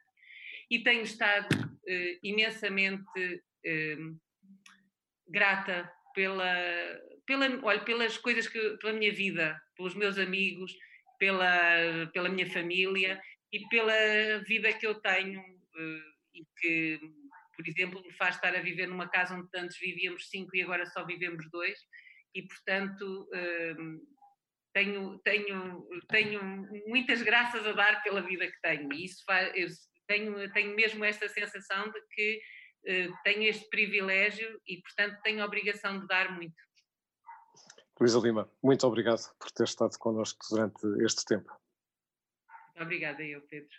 E 0.69 0.83
tenho 0.83 1.01
estado 1.01 1.47
imensamente 2.21 3.41
grata 5.29 5.91
pela, 6.13 6.53
pela, 7.25 7.47
olha, 7.63 7.79
pelas 7.81 8.17
coisas 8.17 8.47
que, 8.47 8.77
pela 8.77 8.93
minha 8.93 9.13
vida, 9.13 9.59
pelos 9.75 9.95
meus 9.95 10.17
amigos, 10.17 10.75
pela, 11.17 12.07
pela 12.13 12.29
minha 12.29 12.49
família 12.51 13.21
e 13.51 13.67
pela 13.67 14.39
vida 14.47 14.73
que 14.73 14.85
eu 14.85 14.95
tenho 14.95 15.41
e 16.33 16.43
que 16.57 16.99
por 17.59 17.67
exemplo, 17.67 18.01
me 18.01 18.13
faz 18.13 18.35
estar 18.35 18.55
a 18.55 18.61
viver 18.61 18.87
numa 18.87 19.09
casa 19.09 19.35
onde 19.35 19.49
antes 19.53 19.77
vivíamos 19.77 20.29
cinco 20.29 20.55
e 20.55 20.61
agora 20.61 20.85
só 20.85 21.05
vivemos 21.05 21.45
dois, 21.51 21.77
e 22.33 22.41
portanto 22.47 23.29
hum, 23.77 23.99
tenho, 24.73 25.19
tenho, 25.25 25.85
tenho 26.07 26.41
muitas 26.87 27.21
graças 27.21 27.67
a 27.67 27.73
dar 27.73 28.01
pela 28.01 28.21
vida 28.21 28.47
que 28.47 28.61
tenho, 28.61 28.93
e 28.93 29.03
isso 29.03 29.25
faz, 29.25 29.51
tenho, 30.07 30.49
tenho 30.53 30.73
mesmo 30.73 31.03
esta 31.03 31.27
sensação 31.27 31.91
de 31.91 31.99
que 32.11 32.39
tenho 33.23 33.43
este 33.43 33.67
privilégio 33.69 34.59
e, 34.67 34.81
portanto, 34.81 35.19
tenho 35.23 35.41
a 35.41 35.45
obrigação 35.45 35.99
de 35.99 36.07
dar 36.07 36.33
muito. 36.33 36.55
Luísa 37.99 38.19
Lima, 38.19 38.49
muito 38.63 38.87
obrigado 38.87 39.21
por 39.37 39.51
ter 39.51 39.65
estado 39.65 39.97
connosco 39.97 40.39
durante 40.49 40.81
este 41.03 41.25
tempo. 41.25 41.51
Muito 42.67 42.83
obrigada 42.83 43.21
eu, 43.21 43.41
Pedro. 43.41 43.75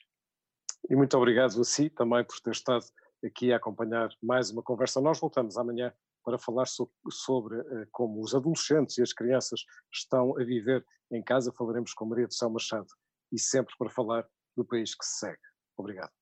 E 0.91 0.95
muito 0.95 1.17
obrigado 1.17 1.59
a 1.59 1.65
si 1.65 1.89
também 1.89 2.25
por 2.25 2.39
ter 2.41 2.51
estado 2.51 2.85
aqui 3.25 3.53
a 3.53 3.57
acompanhar 3.57 4.11
mais 4.23 4.51
uma 4.51 4.63
conversa. 4.63 5.01
Nós 5.01 5.19
voltamos 5.19 5.57
amanhã 5.57 5.93
para 6.23 6.39
falar 6.39 6.67
sobre, 6.67 6.95
sobre 7.11 7.59
uh, 7.59 7.87
como 7.91 8.21
os 8.23 8.35
adolescentes 8.35 8.99
e 8.99 9.03
as 9.03 9.13
crianças 9.13 9.65
estão 9.93 10.39
a 10.39 10.45
viver 10.45 10.85
em 11.11 11.23
casa. 11.23 11.53
Falaremos 11.53 11.95
com 11.95 12.05
Maria 12.05 12.27
do 12.27 12.35
Céu 12.35 12.51
Machado 12.51 12.89
e 13.33 13.39
sempre 13.39 13.75
para 13.79 13.89
falar 13.89 14.29
do 14.57 14.65
país 14.65 14.95
que 14.95 15.05
se 15.05 15.21
segue. 15.21 15.41
Obrigado. 15.77 16.13